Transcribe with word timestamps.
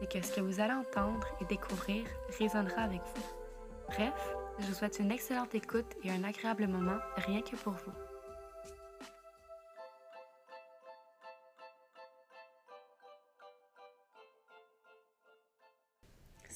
c'est 0.00 0.10
que 0.10 0.26
ce 0.26 0.32
que 0.32 0.40
vous 0.40 0.60
allez 0.60 0.72
entendre 0.72 1.26
et 1.40 1.44
découvrir 1.44 2.04
résonnera 2.38 2.82
avec 2.82 3.00
vous. 3.14 3.22
Bref, 3.88 4.34
je 4.58 4.66
vous 4.66 4.74
souhaite 4.74 4.98
une 4.98 5.10
excellente 5.10 5.54
écoute 5.54 5.94
et 6.02 6.10
un 6.10 6.24
agréable 6.24 6.66
moment 6.66 6.98
rien 7.16 7.42
que 7.42 7.56
pour 7.56 7.72
vous. 7.72 8.03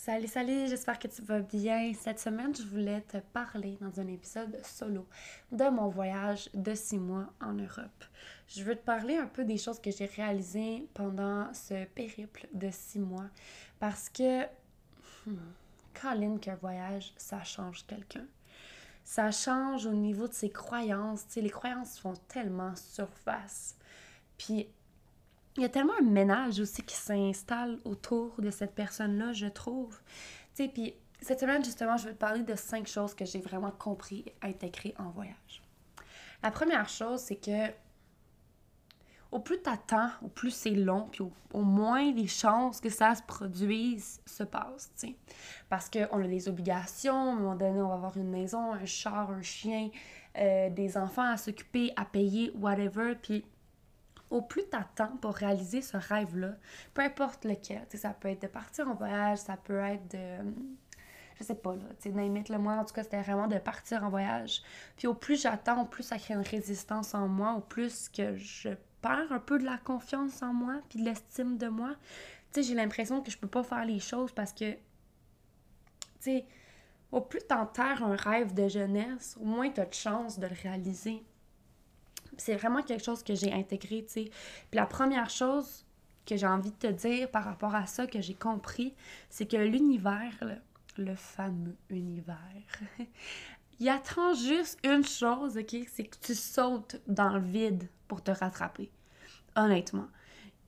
Salut, 0.08 0.26
salut, 0.26 0.66
j'espère 0.68 0.98
que 0.98 1.06
tu 1.06 1.20
vas 1.20 1.40
bien. 1.40 1.92
Cette 1.92 2.18
semaine, 2.18 2.56
je 2.56 2.62
voulais 2.62 3.02
te 3.02 3.18
parler 3.18 3.76
dans 3.78 4.00
un 4.00 4.06
épisode 4.06 4.58
solo 4.64 5.06
de 5.52 5.64
mon 5.68 5.90
voyage 5.90 6.48
de 6.54 6.74
six 6.74 6.96
mois 6.96 7.26
en 7.42 7.52
Europe. 7.52 8.04
Je 8.46 8.64
veux 8.64 8.74
te 8.74 8.82
parler 8.82 9.18
un 9.18 9.26
peu 9.26 9.44
des 9.44 9.58
choses 9.58 9.78
que 9.78 9.90
j'ai 9.90 10.06
réalisées 10.06 10.88
pendant 10.94 11.52
ce 11.52 11.84
périple 11.84 12.48
de 12.54 12.70
six 12.70 13.00
mois 13.00 13.28
parce 13.80 14.08
que, 14.08 14.44
hmm, 15.26 15.36
Colin, 15.92 16.38
qu'un 16.38 16.56
voyage, 16.56 17.12
ça 17.18 17.44
change 17.44 17.84
quelqu'un. 17.86 18.24
Ça 19.04 19.30
change 19.30 19.84
au 19.84 19.92
niveau 19.92 20.26
de 20.26 20.32
ses 20.32 20.48
croyances. 20.48 21.26
Tu 21.26 21.34
sais, 21.34 21.40
les 21.42 21.50
croyances 21.50 21.98
font 21.98 22.14
tellement 22.28 22.74
surface. 22.76 23.76
Puis, 24.38 24.68
il 25.58 25.62
y 25.62 25.66
a 25.66 25.68
tellement 25.68 25.94
un 26.00 26.04
ménage 26.04 26.60
aussi 26.60 26.82
qui 26.82 26.94
s'installe 26.94 27.78
autour 27.84 28.40
de 28.40 28.50
cette 28.50 28.74
personne-là, 28.74 29.32
je 29.32 29.46
trouve. 29.46 29.98
Tu 30.54 30.64
sais, 30.64 30.68
puis 30.68 30.94
cette 31.20 31.40
semaine, 31.40 31.64
justement, 31.64 31.96
je 31.96 32.06
vais 32.06 32.14
te 32.14 32.18
parler 32.18 32.42
de 32.42 32.54
cinq 32.54 32.86
choses 32.86 33.14
que 33.14 33.24
j'ai 33.24 33.40
vraiment 33.40 33.72
compris 33.72 34.24
intégrées 34.40 34.94
en 34.98 35.10
voyage. 35.10 35.62
La 36.42 36.50
première 36.50 36.88
chose, 36.88 37.20
c'est 37.20 37.36
que 37.36 37.72
au 39.30 39.40
plus 39.40 39.60
t'attends, 39.60 40.10
au 40.22 40.28
plus 40.28 40.52
c'est 40.52 40.70
long, 40.70 41.08
puis 41.10 41.22
au, 41.52 41.62
moins 41.62 42.12
les 42.12 42.28
chances 42.28 42.80
que 42.80 42.88
ça 42.88 43.14
se 43.14 43.22
produise 43.22 44.20
se 44.24 44.42
passent, 44.42 44.90
tu 44.98 45.08
sais. 45.08 45.16
Parce 45.68 45.90
qu'on 45.90 46.24
a 46.24 46.26
des 46.26 46.48
obligations, 46.48 47.14
à 47.14 47.32
un 47.32 47.34
moment 47.34 47.56
donné, 47.56 47.82
on 47.82 47.88
va 47.88 47.94
avoir 47.94 48.16
une 48.16 48.30
maison, 48.30 48.72
un 48.72 48.86
char, 48.86 49.30
un 49.30 49.42
chien, 49.42 49.90
euh, 50.38 50.70
des 50.70 50.96
enfants 50.96 51.30
à 51.30 51.36
s'occuper, 51.36 51.92
à 51.96 52.06
payer, 52.06 52.52
whatever, 52.54 53.16
puis 53.20 53.44
au 54.30 54.42
plus 54.42 54.68
t'attends 54.68 55.16
pour 55.20 55.34
réaliser 55.34 55.82
ce 55.82 55.96
rêve-là, 55.96 56.54
peu 56.94 57.02
importe 57.02 57.44
lequel, 57.44 57.86
ça 57.94 58.10
peut 58.10 58.28
être 58.28 58.42
de 58.42 58.46
partir 58.46 58.88
en 58.88 58.94
voyage, 58.94 59.38
ça 59.38 59.56
peut 59.56 59.78
être 59.78 60.08
de. 60.10 60.52
Je 61.38 61.44
sais 61.44 61.54
pas, 61.54 61.74
là, 61.76 61.84
tu 62.00 62.10
sais, 62.10 62.44
le 62.52 62.58
moi, 62.58 62.74
en 62.74 62.84
tout 62.84 62.92
cas, 62.92 63.04
c'était 63.04 63.22
vraiment 63.22 63.46
de 63.46 63.58
partir 63.58 64.02
en 64.02 64.10
voyage. 64.10 64.60
Puis 64.96 65.06
au 65.06 65.14
plus 65.14 65.40
j'attends, 65.40 65.82
au 65.82 65.86
plus 65.86 66.02
ça 66.02 66.18
crée 66.18 66.34
une 66.34 66.40
résistance 66.40 67.14
en 67.14 67.28
moi, 67.28 67.54
au 67.54 67.60
plus 67.60 68.08
que 68.08 68.36
je 68.36 68.70
perds 69.00 69.30
un 69.30 69.38
peu 69.38 69.58
de 69.58 69.64
la 69.64 69.78
confiance 69.78 70.42
en 70.42 70.52
moi, 70.52 70.74
puis 70.88 70.98
de 70.98 71.04
l'estime 71.04 71.56
de 71.56 71.68
moi. 71.68 71.94
Tu 72.52 72.62
j'ai 72.62 72.74
l'impression 72.74 73.22
que 73.22 73.30
je 73.30 73.38
peux 73.38 73.46
pas 73.46 73.62
faire 73.62 73.84
les 73.84 74.00
choses 74.00 74.32
parce 74.32 74.52
que, 74.52 74.76
tu 76.20 76.42
au 77.12 77.20
plus 77.20 77.40
t'enterres 77.40 78.02
un 78.02 78.16
rêve 78.16 78.52
de 78.52 78.68
jeunesse, 78.68 79.36
au 79.40 79.44
moins 79.44 79.70
t'as 79.70 79.86
de 79.86 79.94
chance 79.94 80.38
de 80.38 80.46
le 80.46 80.56
réaliser 80.62 81.22
c'est 82.38 82.56
vraiment 82.56 82.82
quelque 82.82 83.04
chose 83.04 83.22
que 83.22 83.34
j'ai 83.34 83.52
intégré, 83.52 84.04
tu 84.04 84.12
sais. 84.12 84.24
Puis 84.70 84.78
la 84.78 84.86
première 84.86 85.28
chose 85.28 85.84
que 86.24 86.36
j'ai 86.36 86.46
envie 86.46 86.70
de 86.70 86.76
te 86.76 86.86
dire 86.86 87.30
par 87.30 87.44
rapport 87.44 87.74
à 87.74 87.86
ça, 87.86 88.06
que 88.06 88.20
j'ai 88.20 88.34
compris, 88.34 88.94
c'est 89.30 89.46
que 89.46 89.56
l'univers, 89.56 90.32
le, 90.96 91.14
fameux 91.14 91.76
univers, 91.90 92.36
il 93.80 93.88
attend 93.88 94.34
juste 94.34 94.78
une 94.84 95.04
chose, 95.04 95.56
OK? 95.56 95.76
C'est 95.90 96.04
que 96.04 96.16
tu 96.20 96.34
sautes 96.34 96.96
dans 97.06 97.30
le 97.30 97.40
vide 97.40 97.88
pour 98.08 98.22
te 98.22 98.30
rattraper. 98.30 98.90
Honnêtement. 99.56 100.08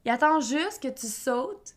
Il 0.05 0.11
attend 0.11 0.41
juste 0.41 0.83
que 0.83 0.89
tu 0.89 1.07
sautes, 1.07 1.75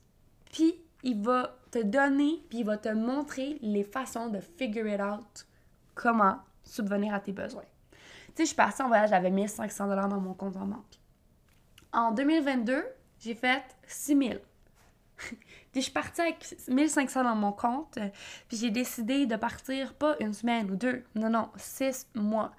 puis 0.52 0.76
il 1.03 1.22
va 1.22 1.58
te 1.72 1.84
donner, 1.84 2.42
puis 2.50 2.59
il 2.59 2.66
va 2.66 2.78
te 2.78 2.90
montrer 2.90 3.58
les 3.62 3.84
façons 3.84 4.30
de 4.30 4.40
figure 4.40 4.88
it 4.88 5.02
out, 5.02 5.46
comment 5.94 6.40
subvenir 6.64 7.14
à 7.14 7.20
tes 7.20 7.34
besoins. 7.34 7.66
Tu 8.36 8.38
sais, 8.38 8.44
je 8.44 8.48
suis 8.48 8.56
partie 8.56 8.82
en 8.82 8.88
voyage, 8.88 9.10
j'avais 9.10 9.30
1500 9.30 9.88
dans 9.88 10.20
mon 10.20 10.34
compte 10.34 10.58
en 10.58 10.66
banque. 10.66 11.00
En 11.92 12.12
2022, 12.12 12.84
j'ai 13.20 13.36
fait 13.36 13.64
6000. 13.86 14.42
puis 15.28 15.38
je 15.76 15.82
suis 15.82 15.92
partie 15.92 16.22
avec 16.22 16.56
1500 16.68 17.24
dans 17.24 17.36
mon 17.36 17.52
compte, 17.52 18.00
puis 18.48 18.58
j'ai 18.58 18.72
décidé 18.72 19.28
de 19.28 19.36
partir 19.36 19.94
pas 19.94 20.16
une 20.20 20.34
semaine 20.34 20.72
ou 20.72 20.76
deux, 20.76 21.04
non, 21.14 21.30
non, 21.30 21.50
six 21.58 22.08
mois. 22.16 22.52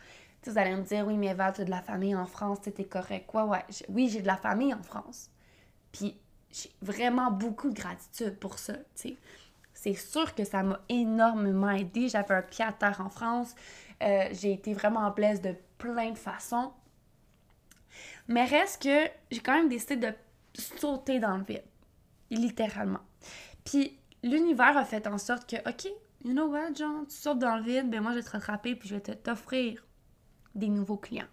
Tu 0.42 0.50
vous 0.50 0.58
allez 0.58 0.76
me 0.76 0.82
dire, 0.82 1.06
oui, 1.06 1.16
mais 1.16 1.34
Val, 1.34 1.54
tu 1.54 1.62
as 1.62 1.64
de 1.64 1.70
la 1.70 1.82
famille 1.82 2.14
en 2.14 2.26
France, 2.26 2.58
c'était 2.62 2.84
correct. 2.84 3.26
Quoi, 3.26 3.46
ouais, 3.46 3.64
oui, 3.88 4.08
j'ai 4.08 4.20
de 4.20 4.26
la 4.26 4.36
famille 4.36 4.74
en 4.74 4.82
France. 4.82 5.30
Puis 5.90 6.16
j'ai 6.50 6.70
vraiment 6.82 7.30
beaucoup 7.30 7.70
de 7.70 7.74
gratitude 7.74 8.38
pour 8.38 8.58
ça, 8.58 8.74
tu. 8.94 9.16
C'est 9.72 9.94
sûr 9.94 10.34
que 10.34 10.44
ça 10.44 10.62
m'a 10.62 10.80
énormément 10.88 11.70
aidé. 11.70 12.08
J'avais 12.08 12.34
un 12.34 12.42
pied 12.42 12.64
à 12.64 12.72
terre 12.72 13.00
en 13.00 13.10
France. 13.10 13.54
Euh, 14.02 14.28
j'ai 14.32 14.52
été 14.52 14.74
vraiment 14.74 15.10
blesse 15.10 15.40
de 15.40 15.54
plein 15.78 16.10
de 16.10 16.18
façons. 16.18 16.72
Mais 18.28 18.44
reste 18.44 18.82
que 18.82 19.10
j'ai 19.30 19.40
quand 19.40 19.54
même 19.54 19.68
décidé 19.68 19.96
de 19.96 20.12
sauter 20.54 21.18
dans 21.18 21.36
le 21.36 21.44
vide. 21.44 21.64
Littéralement. 22.30 23.00
Puis 23.64 23.98
l'univers 24.22 24.76
a 24.76 24.84
fait 24.84 25.06
en 25.06 25.18
sorte 25.18 25.48
que, 25.48 25.56
OK, 25.68 25.86
you 26.24 26.32
know 26.32 26.46
what, 26.46 26.74
John, 26.74 27.06
tu 27.06 27.14
sautes 27.14 27.38
dans 27.38 27.56
le 27.56 27.62
vide, 27.62 27.90
ben 27.90 28.02
moi 28.02 28.12
je 28.12 28.18
vais 28.18 28.22
te 28.22 28.30
rattraper 28.30 28.74
puis 28.74 28.88
je 28.88 28.96
vais 28.96 29.00
t'offrir 29.00 29.84
des 30.54 30.68
nouveaux 30.68 30.96
clients. 30.96 31.28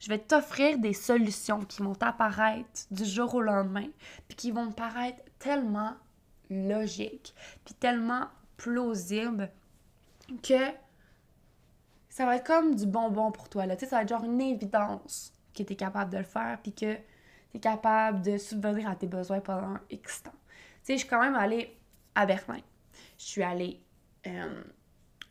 Je 0.00 0.08
vais 0.08 0.18
t'offrir 0.18 0.78
des 0.78 0.92
solutions 0.92 1.64
qui 1.64 1.82
vont 1.82 1.96
apparaître 2.00 2.86
du 2.90 3.04
jour 3.04 3.34
au 3.34 3.42
lendemain, 3.42 3.88
puis 4.28 4.36
qui 4.36 4.50
vont 4.52 4.70
paraître 4.70 5.22
tellement 5.38 5.94
logiques, 6.50 7.34
puis 7.64 7.74
tellement 7.74 8.28
plausibles 8.56 9.50
que 10.42 10.72
ça 12.18 12.26
va 12.26 12.34
être 12.34 12.44
comme 12.44 12.74
du 12.74 12.84
bonbon 12.84 13.30
pour 13.30 13.48
toi. 13.48 13.64
Là. 13.64 13.76
Tu 13.76 13.84
sais, 13.84 13.90
ça 13.90 13.96
va 13.96 14.02
être 14.02 14.08
genre 14.08 14.24
une 14.24 14.40
évidence 14.40 15.32
que 15.54 15.62
tu 15.62 15.74
es 15.74 15.76
capable 15.76 16.12
de 16.12 16.18
le 16.18 16.24
faire 16.24 16.58
puis 16.60 16.72
que 16.72 16.94
tu 16.96 17.56
es 17.58 17.60
capable 17.60 18.22
de 18.22 18.36
subvenir 18.36 18.90
à 18.90 18.96
tes 18.96 19.06
besoins 19.06 19.38
pendant 19.38 19.78
X 19.88 20.24
temps. 20.24 20.32
Tu 20.32 20.58
sais, 20.82 20.92
je 20.94 20.98
suis 20.98 21.08
quand 21.08 21.20
même 21.20 21.36
allée 21.36 21.78
à 22.16 22.26
Berlin. 22.26 22.58
Je 23.18 23.24
suis 23.24 23.42
allée 23.44 23.80
euh, 24.26 24.62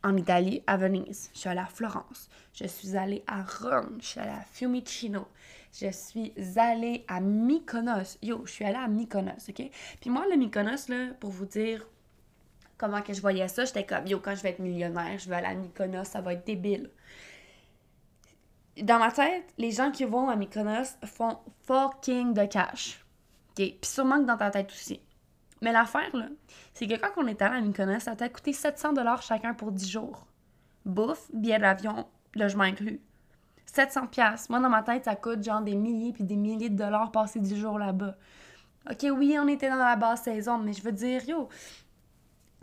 en 0.01 0.15
Italie, 0.15 0.63
à 0.65 0.77
Venise. 0.77 1.29
Je 1.33 1.39
suis 1.39 1.49
allée 1.49 1.59
à 1.59 1.65
Florence. 1.65 2.29
Je 2.53 2.65
suis 2.67 2.95
allée 2.95 3.21
à 3.27 3.43
Rome. 3.43 3.97
Je 3.99 4.05
suis 4.05 4.19
allée 4.21 4.31
à 4.31 4.45
Fiumicino. 4.49 5.27
Je 5.73 5.91
suis 5.91 6.31
allée 6.55 7.03
à 7.09 7.19
Mykonos. 7.19 8.17
Yo, 8.21 8.45
je 8.45 8.51
suis 8.51 8.63
allée 8.63 8.77
à 8.77 8.87
Mykonos, 8.87 9.49
OK? 9.49 9.69
Puis 9.99 10.09
moi, 10.09 10.25
le 10.31 10.37
Mykonos, 10.37 10.87
là, 10.87 11.13
pour 11.19 11.31
vous 11.31 11.47
dire, 11.47 11.85
comment 12.77 13.01
que 13.01 13.13
je 13.13 13.21
voyais 13.21 13.47
ça, 13.47 13.65
j'étais 13.65 13.85
comme, 13.85 14.07
yo, 14.07 14.19
quand 14.19 14.35
je 14.35 14.43
vais 14.43 14.49
être 14.49 14.59
millionnaire, 14.59 15.17
je 15.17 15.29
vais 15.29 15.35
aller 15.35 15.47
à 15.47 15.53
Mykonos, 15.53 16.05
ça 16.05 16.21
va 16.21 16.33
être 16.33 16.45
débile. 16.45 16.91
Dans 18.81 18.99
ma 18.99 19.11
tête, 19.11 19.53
les 19.57 19.71
gens 19.71 19.91
qui 19.91 20.05
vont 20.05 20.29
à 20.29 20.35
Mykonos 20.35 20.97
font 21.05 21.37
fucking 21.65 22.33
de 22.33 22.45
cash. 22.45 23.03
OK? 23.49 23.55
Puis 23.55 23.79
sûrement 23.83 24.19
que 24.19 24.25
dans 24.25 24.37
ta 24.37 24.51
tête 24.51 24.71
aussi. 24.71 25.01
Mais 25.61 25.71
l'affaire, 25.71 26.15
là, 26.15 26.27
c'est 26.73 26.87
que 26.87 26.93
quand 26.93 27.09
on 27.17 27.25
est 27.25 27.41
allé 27.41 27.57
à 27.57 27.61
Mykonos, 27.61 28.01
ça 28.01 28.15
t'a 28.15 28.29
coûté 28.29 28.53
700 28.53 28.93
chacun 29.21 29.55
pour 29.55 29.71
10 29.71 29.89
jours. 29.89 30.27
Bouffe, 30.85 31.31
billet 31.33 31.57
d'avion, 31.57 32.07
logement 32.35 32.63
inclus. 32.63 33.01
700 33.65 34.07
pièces. 34.07 34.49
Moi, 34.49 34.59
dans 34.59 34.69
ma 34.69 34.83
tête, 34.83 35.05
ça 35.05 35.15
coûte 35.15 35.43
genre 35.43 35.61
des 35.61 35.75
milliers 35.75 36.13
puis 36.13 36.23
des 36.23 36.35
milliers 36.35 36.69
de 36.69 36.77
dollars 36.77 37.11
passer 37.11 37.39
10 37.39 37.57
jours 37.57 37.79
là-bas. 37.79 38.15
Ok, 38.89 39.05
oui, 39.11 39.37
on 39.39 39.47
était 39.47 39.69
dans 39.69 39.75
la 39.75 39.95
basse 39.95 40.23
saison, 40.23 40.59
mais 40.59 40.71
je 40.71 40.81
veux 40.81 40.93
dire, 40.93 41.27
yo, 41.27 41.49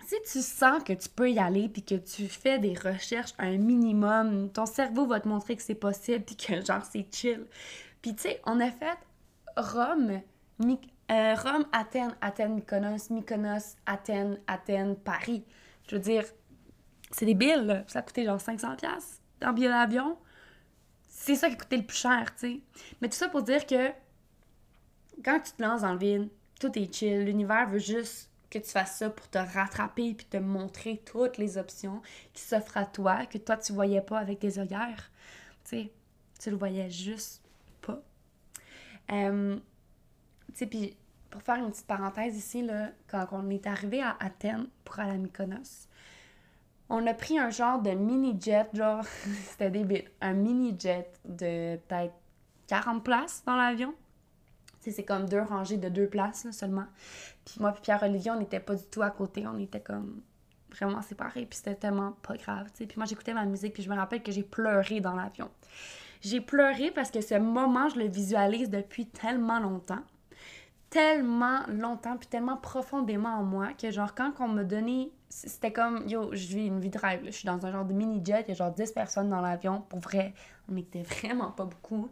si 0.04 0.16
tu 0.30 0.40
sens 0.40 0.82
que 0.82 0.92
tu 0.92 1.08
peux 1.08 1.30
y 1.30 1.38
aller 1.38 1.68
puis 1.68 1.82
que 1.82 1.94
tu 1.94 2.28
fais 2.28 2.58
des 2.58 2.74
recherches 2.74 3.32
un 3.38 3.56
minimum, 3.56 4.50
ton 4.50 4.66
cerveau 4.66 5.06
va 5.06 5.20
te 5.20 5.28
montrer 5.28 5.56
que 5.56 5.62
c'est 5.62 5.74
possible 5.74 6.24
puis 6.24 6.36
que 6.36 6.60
genre 6.66 6.84
c'est 6.84 7.06
chill. 7.12 7.46
Puis 8.02 8.14
tu 8.14 8.22
sais, 8.22 8.40
on 8.44 8.60
a 8.60 8.70
fait 8.70 8.98
Rome, 9.56 10.20
euh, 11.10 11.34
Rome, 11.34 11.66
Athènes, 11.72 12.16
Athènes, 12.20 12.54
Mykonos, 12.54 13.10
Mykonos, 13.10 13.76
Athènes, 13.86 14.38
Athènes, 14.46 14.96
Paris. 14.96 15.44
Je 15.88 15.96
veux 15.96 16.02
dire, 16.02 16.24
c'est 17.10 17.26
des 17.26 17.34
billes, 17.34 17.64
là. 17.64 17.84
Ça 17.86 18.00
a 18.00 18.02
coûté 18.02 18.24
genre 18.24 18.38
500$ 18.38 18.76
dans 19.40 19.48
le 19.48 19.54
billet 19.54 19.68
d'avion. 19.68 20.16
C'est 21.08 21.36
ça 21.36 21.48
qui 21.48 21.54
a 21.54 21.58
coûté 21.58 21.76
le 21.76 21.84
plus 21.84 21.96
cher, 21.96 22.34
tu 22.38 22.40
sais. 22.40 22.60
Mais 23.00 23.08
tout 23.08 23.16
ça 23.16 23.28
pour 23.28 23.42
dire 23.42 23.66
que 23.66 23.90
quand 25.24 25.40
tu 25.40 25.52
te 25.52 25.62
lances 25.62 25.82
dans 25.82 25.92
le 25.92 25.98
vide, 25.98 26.28
tout 26.60 26.76
est 26.78 26.92
chill. 26.92 27.24
L'univers 27.24 27.68
veut 27.68 27.78
juste 27.78 28.30
que 28.54 28.64
tu 28.64 28.70
fasses 28.70 28.98
ça 28.98 29.10
pour 29.10 29.28
te 29.28 29.38
rattraper 29.38 30.14
puis 30.14 30.26
te 30.26 30.36
montrer 30.36 31.02
toutes 31.04 31.38
les 31.38 31.58
options 31.58 32.00
qui 32.32 32.42
s'offrent 32.42 32.76
à 32.76 32.86
toi, 32.86 33.26
que 33.26 33.38
toi 33.38 33.56
tu 33.56 33.72
voyais 33.72 34.00
pas 34.00 34.18
avec 34.18 34.40
tes 34.40 34.58
œillères. 34.58 35.10
Tu 35.64 35.70
sais, 35.70 35.92
tu 36.40 36.50
le 36.50 36.56
voyais 36.56 36.90
juste 36.90 37.42
pas. 37.82 38.00
Euh, 39.10 39.56
tu 40.48 40.54
sais, 40.54 40.66
puis 40.66 40.96
pour 41.30 41.42
faire 41.42 41.56
une 41.56 41.70
petite 41.70 41.86
parenthèse 41.86 42.36
ici, 42.36 42.62
là, 42.62 42.90
quand 43.08 43.26
on 43.32 43.50
est 43.50 43.66
arrivé 43.66 44.00
à 44.00 44.16
Athènes 44.20 44.68
pour 44.84 45.00
aller 45.00 45.12
à 45.12 45.16
Mykonos, 45.16 45.88
on 46.88 47.06
a 47.06 47.14
pris 47.14 47.38
un 47.38 47.50
genre 47.50 47.82
de 47.82 47.90
mini-jet, 47.90 48.68
genre, 48.72 49.04
c'était 49.50 49.70
débile, 49.70 50.08
un 50.20 50.34
mini-jet 50.34 51.10
de 51.24 51.76
peut-être 51.88 52.14
40 52.68 53.02
places 53.02 53.42
dans 53.44 53.56
l'avion. 53.56 53.94
C'est 54.92 55.04
comme 55.04 55.28
deux 55.28 55.42
rangées 55.42 55.76
de 55.76 55.88
deux 55.88 56.08
places 56.08 56.50
seulement. 56.50 56.86
Puis 57.44 57.56
moi 57.60 57.74
et 57.76 57.80
Pierre-Olivier, 57.80 58.30
on 58.30 58.38
n'était 58.38 58.60
pas 58.60 58.74
du 58.74 58.84
tout 58.84 59.02
à 59.02 59.10
côté. 59.10 59.46
On 59.46 59.58
était 59.58 59.80
comme 59.80 60.20
vraiment 60.74 61.02
séparés. 61.02 61.46
Puis 61.46 61.58
c'était 61.58 61.74
tellement 61.74 62.12
pas 62.22 62.36
grave. 62.36 62.68
Puis 62.74 62.88
moi, 62.96 63.06
j'écoutais 63.06 63.34
ma 63.34 63.44
musique. 63.44 63.74
Puis 63.74 63.82
je 63.82 63.90
me 63.90 63.96
rappelle 63.96 64.22
que 64.22 64.32
j'ai 64.32 64.42
pleuré 64.42 65.00
dans 65.00 65.14
l'avion. 65.14 65.50
J'ai 66.20 66.40
pleuré 66.40 66.90
parce 66.90 67.10
que 67.10 67.20
ce 67.20 67.34
moment, 67.34 67.88
je 67.88 67.98
le 67.98 68.06
visualise 68.06 68.70
depuis 68.70 69.06
tellement 69.06 69.60
longtemps. 69.60 70.02
Tellement 70.90 71.60
longtemps. 71.68 72.16
Puis 72.16 72.28
tellement 72.28 72.56
profondément 72.56 73.36
en 73.36 73.42
moi 73.42 73.68
que, 73.80 73.90
genre, 73.90 74.14
quand 74.14 74.32
on 74.40 74.48
me 74.48 74.64
donnait. 74.64 75.10
C'était 75.28 75.72
comme, 75.72 76.06
yo, 76.06 76.30
je 76.32 76.46
vis 76.46 76.66
une 76.66 76.78
vie 76.78 76.90
de 76.90 76.98
rêve. 76.98 77.22
Je 77.26 77.32
suis 77.32 77.46
dans 77.46 77.66
un 77.66 77.72
genre 77.72 77.84
de 77.84 77.92
mini-jet. 77.92 78.44
Il 78.46 78.50
y 78.50 78.52
a 78.52 78.54
genre 78.54 78.70
10 78.70 78.92
personnes 78.92 79.28
dans 79.28 79.40
l'avion. 79.40 79.80
Pour 79.88 79.98
vrai, 79.98 80.32
on 80.68 80.74
n'était 80.74 81.02
vraiment 81.02 81.50
pas 81.50 81.64
beaucoup. 81.64 82.08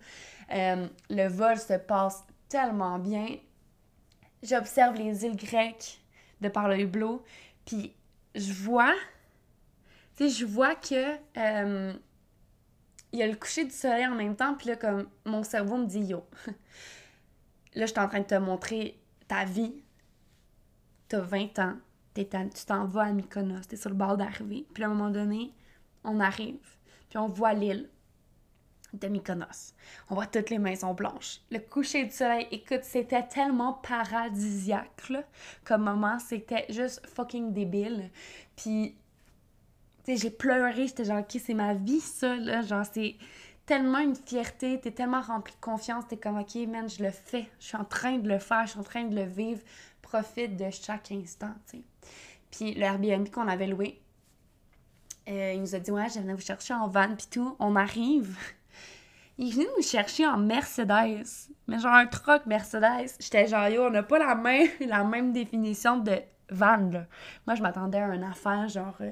Euh, 0.53 0.89
le 1.09 1.29
vol 1.29 1.57
se 1.57 1.75
passe 1.75 2.25
tellement 2.53 2.99
bien. 2.99 3.39
J'observe 4.43 4.97
les 4.97 5.25
îles 5.25 5.37
grecques 5.37 6.03
de 6.43 6.51
par 6.51 6.69
le 6.69 6.79
hublot, 6.81 7.25
puis 7.65 7.95
je 8.35 8.53
vois, 8.53 8.93
tu 10.17 10.29
sais, 10.29 10.29
je 10.29 10.45
vois 10.45 10.75
que 10.75 11.17
euh, 11.39 11.95
il 13.11 13.19
y 13.19 13.23
a 13.23 13.27
le 13.27 13.37
coucher 13.37 13.65
du 13.65 13.71
soleil 13.71 14.07
en 14.07 14.15
même 14.15 14.37
temps, 14.37 14.55
puis 14.55 14.69
là, 14.69 14.77
comme 14.77 15.09
mon 15.25 15.43
cerveau 15.43 15.79
me 15.79 15.87
dit 15.87 16.01
yo, 16.01 16.27
là, 17.75 17.87
je 17.87 17.91
suis 17.91 17.99
en 17.99 18.09
train 18.09 18.21
de 18.21 18.27
te 18.27 18.35
montrer 18.35 19.01
ta 19.29 19.47
vie. 19.47 19.83
T'as 21.09 21.21
20 21.21 21.59
ans, 21.59 21.77
tu 22.15 22.27
t'en 22.67 22.85
vas 22.85 23.05
à 23.05 23.13
Mykonos, 23.13 23.63
t'es 23.67 23.77
sur 23.77 23.89
le 23.89 23.97
bord 23.97 24.19
d'arriver, 24.19 24.67
puis 24.75 24.85
à 24.85 24.89
un 24.89 24.91
moment 24.91 25.11
donné, 25.11 25.55
on 26.05 26.21
arrive, 26.21 26.77
puis 27.09 27.17
on 27.17 27.29
voit 27.29 27.55
l'île 27.55 27.89
de 28.93 29.09
Mykonos. 29.09 29.75
On 30.11 30.15
voit 30.15 30.27
toutes 30.27 30.51
les 30.51 30.59
maisons 30.59 30.95
blanches. 30.95 31.41
Le 31.51 31.59
coucher 31.59 32.05
du 32.05 32.11
soleil, 32.11 32.47
écoute, 32.51 32.83
c'était 32.83 33.27
tellement 33.27 33.75
paradisiaque, 33.75 35.13
comme 35.65 35.85
moment, 35.85 36.19
c'était 36.19 36.67
juste 36.69 37.07
fucking 37.07 37.53
débile. 37.53 38.11
Puis, 38.57 38.97
tu 40.05 40.13
sais, 40.13 40.17
j'ai 40.17 40.31
pleuré, 40.31 40.87
j'étais 40.87 41.05
genre, 41.05 41.21
ok, 41.21 41.41
c'est 41.45 41.55
ma 41.55 41.75
vie, 41.75 42.01
ça, 42.01 42.37
là, 42.37 42.63
genre, 42.63 42.85
c'est 42.91 43.17
tellement 43.67 43.99
une 43.99 44.17
fierté, 44.17 44.81
t'es 44.81 44.91
tellement 44.91 45.21
rempli 45.21 45.55
de 45.55 45.61
confiance, 45.61 46.05
t'es 46.09 46.17
comme, 46.17 46.39
ok, 46.39 46.55
man, 46.69 46.89
je 46.89 47.03
le 47.03 47.11
fais, 47.11 47.49
je 47.61 47.67
suis 47.67 47.77
en 47.77 47.85
train 47.85 48.19
de 48.19 48.29
le 48.29 48.39
faire, 48.39 48.67
je 48.67 48.73
suis 48.73 48.81
en 48.81 48.85
train 48.85 49.05
de 49.05 49.15
le 49.15 49.25
vivre, 49.25 49.61
profite 50.03 50.57
de 50.57 50.71
chaque 50.71 51.13
instant, 51.13 51.55
tu 51.71 51.79
sais. 51.79 51.83
Puis, 52.51 52.75
le 52.75 52.83
Airbnb 52.83 53.29
qu'on 53.31 53.49
avait 53.49 53.69
loué, 53.69 54.01
euh, 55.29 55.53
il 55.55 55.61
nous 55.61 55.75
a 55.75 55.79
dit, 55.79 55.91
ouais, 55.91 56.09
je 56.09 56.19
venais 56.19 56.35
vous 56.35 56.41
chercher 56.41 56.75
en 56.75 56.89
van, 56.89 57.15
puis 57.17 57.29
tout, 57.31 57.57
on 57.61 57.77
arrive 57.77 58.37
il 59.43 59.49
est 59.49 59.53
venu 59.53 59.67
nous 59.77 59.83
chercher 59.83 60.27
en 60.27 60.39
Mercedes. 60.39 61.51
Mais 61.67 61.79
genre 61.79 61.95
un 61.95 62.07
truck 62.07 62.47
Mercedes. 62.47 63.11
J'étais 63.19 63.49
genre, 63.49 63.69
yo, 63.69 63.87
on 63.87 63.91
n'a 63.91 64.03
pas 64.03 64.19
la 64.81 65.05
même, 65.05 65.33
définition 65.33 65.99
de 65.99 66.17
van, 66.49 66.91
là. 66.91 67.07
Moi, 67.47 67.57
je 67.57 67.63
m'attendais 67.63 67.99
à 67.99 68.15
une 68.15 68.23
affaire, 68.23 68.69
genre, 68.69 68.97
euh, 69.01 69.11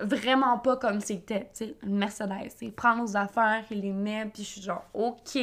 vraiment 0.00 0.58
pas 0.58 0.76
comme 0.76 1.00
c'était, 1.00 1.50
tu 1.56 1.66
sais, 1.66 1.76
une 1.84 1.96
Mercedes. 1.96 2.52
Il 2.62 2.72
prend 2.72 2.96
nos 2.96 3.16
affaires, 3.16 3.64
il 3.70 3.80
les 3.80 3.92
met, 3.92 4.26
puis 4.26 4.42
je 4.42 4.48
suis 4.48 4.62
genre, 4.62 4.84
OK. 4.92 5.38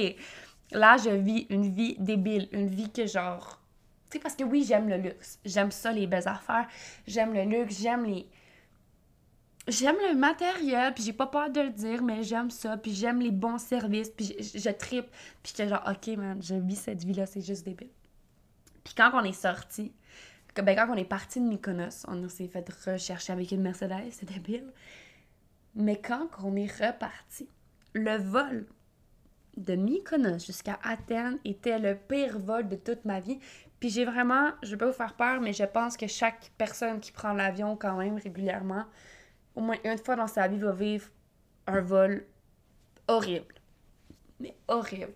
Là, 0.71 0.97
je 0.97 1.09
vis 1.09 1.47
une 1.49 1.73
vie 1.73 1.95
débile, 1.97 2.49
une 2.51 2.67
vie 2.67 2.91
que 2.91 3.05
genre... 3.05 3.59
Tu 4.09 4.17
sais, 4.17 4.19
parce 4.21 4.35
que 4.35 4.43
oui, 4.43 4.65
j'aime 4.67 4.89
le 4.89 4.97
luxe. 4.97 5.39
J'aime 5.45 5.71
ça, 5.71 5.91
les 5.93 6.05
belles 6.05 6.27
affaires. 6.27 6.67
J'aime 7.07 7.33
le 7.33 7.43
luxe, 7.43 7.79
j'aime 7.81 8.03
les 8.03 8.27
j'aime 9.67 9.95
le 10.09 10.15
matériel, 10.15 10.93
puis 10.93 11.03
j'ai 11.03 11.13
pas 11.13 11.27
peur 11.27 11.49
de 11.49 11.61
le 11.61 11.69
dire, 11.69 12.01
mais 12.03 12.23
j'aime 12.23 12.49
ça, 12.49 12.77
puis 12.77 12.93
j'aime 12.93 13.21
les 13.21 13.31
bons 13.31 13.59
services, 13.59 14.09
puis 14.09 14.35
je, 14.39 14.59
je 14.59 14.69
tripe, 14.69 15.09
puis 15.43 15.53
j'étais 15.55 15.69
genre, 15.69 15.83
ok, 15.87 16.15
man, 16.17 16.41
je 16.41 16.55
vis 16.55 16.75
cette 16.75 17.03
vie-là, 17.03 17.25
c'est 17.25 17.41
juste 17.41 17.65
débile. 17.65 17.89
Puis 18.83 18.93
quand 18.95 19.11
on 19.13 19.23
est 19.23 19.33
sorti, 19.33 19.93
ben 20.55 20.75
quand 20.75 20.89
on 20.89 20.95
est 20.95 21.05
parti 21.05 21.39
de 21.39 21.45
Mykonos, 21.45 22.05
on 22.07 22.27
s'est 22.27 22.47
fait 22.47 22.67
rechercher 22.85 23.33
avec 23.33 23.51
une 23.51 23.61
Mercedes, 23.61 24.11
c'est 24.11 24.31
débile. 24.31 24.71
Mais 25.75 25.99
quand 25.99 26.27
on 26.43 26.55
est 26.55 26.71
reparti, 26.71 27.47
le 27.93 28.17
vol 28.17 28.65
de 29.57 29.75
Mykonos 29.75 30.45
jusqu'à 30.45 30.79
Athènes 30.83 31.39
était 31.45 31.79
le 31.79 31.95
pire 31.95 32.39
vol 32.39 32.67
de 32.67 32.75
toute 32.75 33.05
ma 33.05 33.19
vie. 33.19 33.39
Puis 33.79 33.89
j'ai 33.89 34.05
vraiment, 34.05 34.49
je 34.61 34.71
vais 34.71 34.77
pas 34.77 34.87
vous 34.87 34.93
faire 34.93 35.15
peur, 35.15 35.41
mais 35.41 35.53
je 35.53 35.63
pense 35.63 35.97
que 35.97 36.07
chaque 36.07 36.51
personne 36.57 36.99
qui 36.99 37.11
prend 37.11 37.33
l'avion 37.33 37.75
quand 37.75 37.97
même 37.97 38.17
régulièrement, 38.17 38.85
au 39.55 39.61
moins 39.61 39.77
une 39.83 39.97
fois 39.97 40.15
dans 40.15 40.27
sa 40.27 40.47
vie, 40.47 40.57
va 40.57 40.71
vivre 40.71 41.07
un 41.67 41.81
vol 41.81 42.25
horrible. 43.07 43.55
Mais 44.39 44.55
horrible. 44.67 45.13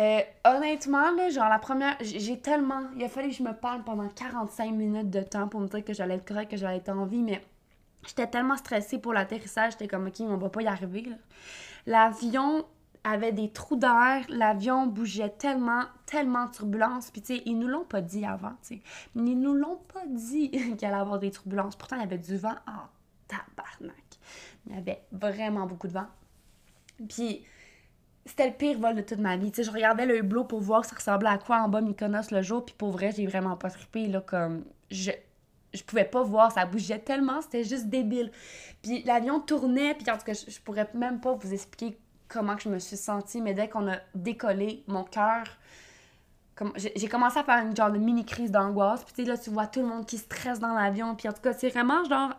Euh, 0.00 0.20
honnêtement, 0.44 1.12
là, 1.12 1.30
genre 1.30 1.48
la 1.48 1.58
première, 1.58 1.96
j'ai 2.00 2.40
tellement, 2.40 2.88
il 2.96 3.04
a 3.04 3.08
fallu 3.08 3.28
que 3.28 3.34
je 3.34 3.42
me 3.42 3.52
parle 3.52 3.84
pendant 3.84 4.08
45 4.08 4.72
minutes 4.72 5.10
de 5.10 5.22
temps 5.22 5.46
pour 5.46 5.60
me 5.60 5.68
dire 5.68 5.84
que 5.84 5.92
j'allais 5.92 6.16
être 6.16 6.26
correct, 6.26 6.50
que 6.50 6.56
j'allais 6.56 6.78
être 6.78 6.88
en 6.88 7.06
vie, 7.06 7.22
mais 7.22 7.40
j'étais 8.04 8.26
tellement 8.26 8.56
stressée 8.56 8.98
pour 8.98 9.12
l'atterrissage, 9.12 9.72
j'étais 9.72 9.86
comme, 9.86 10.08
ok, 10.08 10.20
on 10.20 10.36
va 10.36 10.48
pas 10.48 10.62
y 10.62 10.66
arriver. 10.66 11.04
L'avion 11.86 12.64
avait 13.04 13.32
des 13.32 13.50
trous 13.50 13.76
d'air, 13.76 14.24
l'avion 14.28 14.86
bougeait 14.86 15.28
tellement, 15.28 15.82
tellement 16.14 16.46
de 16.46 16.52
turbulences. 16.52 17.10
Puis, 17.10 17.22
tu 17.22 17.34
sais, 17.34 17.42
ils 17.44 17.58
nous 17.58 17.66
l'ont 17.66 17.84
pas 17.84 18.00
dit 18.00 18.24
avant, 18.24 18.52
tu 18.62 18.76
sais. 18.76 18.80
Ils 19.16 19.38
nous 19.40 19.54
l'ont 19.54 19.80
pas 19.92 20.06
dit 20.06 20.50
qu'il 20.78 20.84
allait 20.84 20.96
avoir 20.96 21.18
des 21.18 21.32
turbulences. 21.32 21.74
Pourtant, 21.74 21.96
il 21.96 22.02
y 22.02 22.04
avait 22.04 22.18
du 22.18 22.36
vent 22.36 22.54
en 22.68 22.86
tabarnak. 23.26 24.04
Il 24.66 24.76
y 24.76 24.78
avait 24.78 25.02
vraiment 25.10 25.66
beaucoup 25.66 25.88
de 25.88 25.92
vent. 25.92 26.06
Puis, 27.08 27.44
c'était 28.24 28.46
le 28.46 28.54
pire 28.54 28.78
vol 28.78 28.94
de 28.94 29.02
toute 29.02 29.18
ma 29.18 29.36
vie. 29.36 29.50
Tu 29.50 29.56
sais, 29.56 29.64
je 29.64 29.72
regardais 29.72 30.06
le 30.06 30.18
hublot 30.18 30.44
pour 30.44 30.60
voir 30.60 30.84
ça 30.84 30.94
ressemblait 30.94 31.30
à 31.30 31.38
quoi 31.38 31.62
en 31.62 31.68
bas 31.68 31.80
Mykonos 31.80 32.30
le 32.30 32.42
jour. 32.42 32.64
Puis, 32.64 32.76
pour 32.78 32.92
vrai, 32.92 33.10
j'ai 33.10 33.26
vraiment 33.26 33.56
pas 33.56 33.70
trippé, 33.70 34.06
là, 34.06 34.20
comme... 34.20 34.64
Je, 34.90 35.10
je 35.72 35.82
pouvais 35.82 36.04
pas 36.04 36.22
voir, 36.22 36.52
ça 36.52 36.66
bougeait 36.66 37.00
tellement, 37.00 37.42
c'était 37.42 37.64
juste 37.64 37.86
débile. 37.86 38.30
Puis 38.80 39.02
l'avion 39.02 39.40
tournait, 39.40 39.94
puis 39.94 40.08
en 40.08 40.16
tout 40.16 40.24
cas, 40.24 40.34
je, 40.34 40.48
je 40.48 40.60
pourrais 40.60 40.88
même 40.94 41.20
pas 41.20 41.32
vous 41.32 41.52
expliquer 41.52 41.98
comment 42.28 42.56
je 42.56 42.68
me 42.68 42.78
suis 42.78 42.96
sentie, 42.96 43.40
mais 43.40 43.54
dès 43.54 43.68
qu'on 43.68 43.90
a 43.90 43.96
décollé, 44.14 44.84
mon 44.86 45.02
cœur, 45.02 45.44
j'ai 46.76 47.08
commencé 47.08 47.38
à 47.38 47.44
faire 47.44 47.64
une 47.64 47.74
genre 47.74 47.90
de 47.90 47.98
mini 47.98 48.24
crise 48.24 48.50
d'angoisse. 48.50 49.04
Puis 49.04 49.14
tu 49.14 49.24
sais, 49.24 49.28
là, 49.28 49.36
tu 49.36 49.50
vois 49.50 49.66
tout 49.66 49.80
le 49.80 49.86
monde 49.86 50.06
qui 50.06 50.18
stresse 50.18 50.60
dans 50.60 50.72
l'avion. 50.72 51.14
Puis 51.16 51.28
en 51.28 51.32
tout 51.32 51.42
cas, 51.42 51.52
c'est 51.52 51.68
vraiment 51.68 52.04
genre 52.04 52.32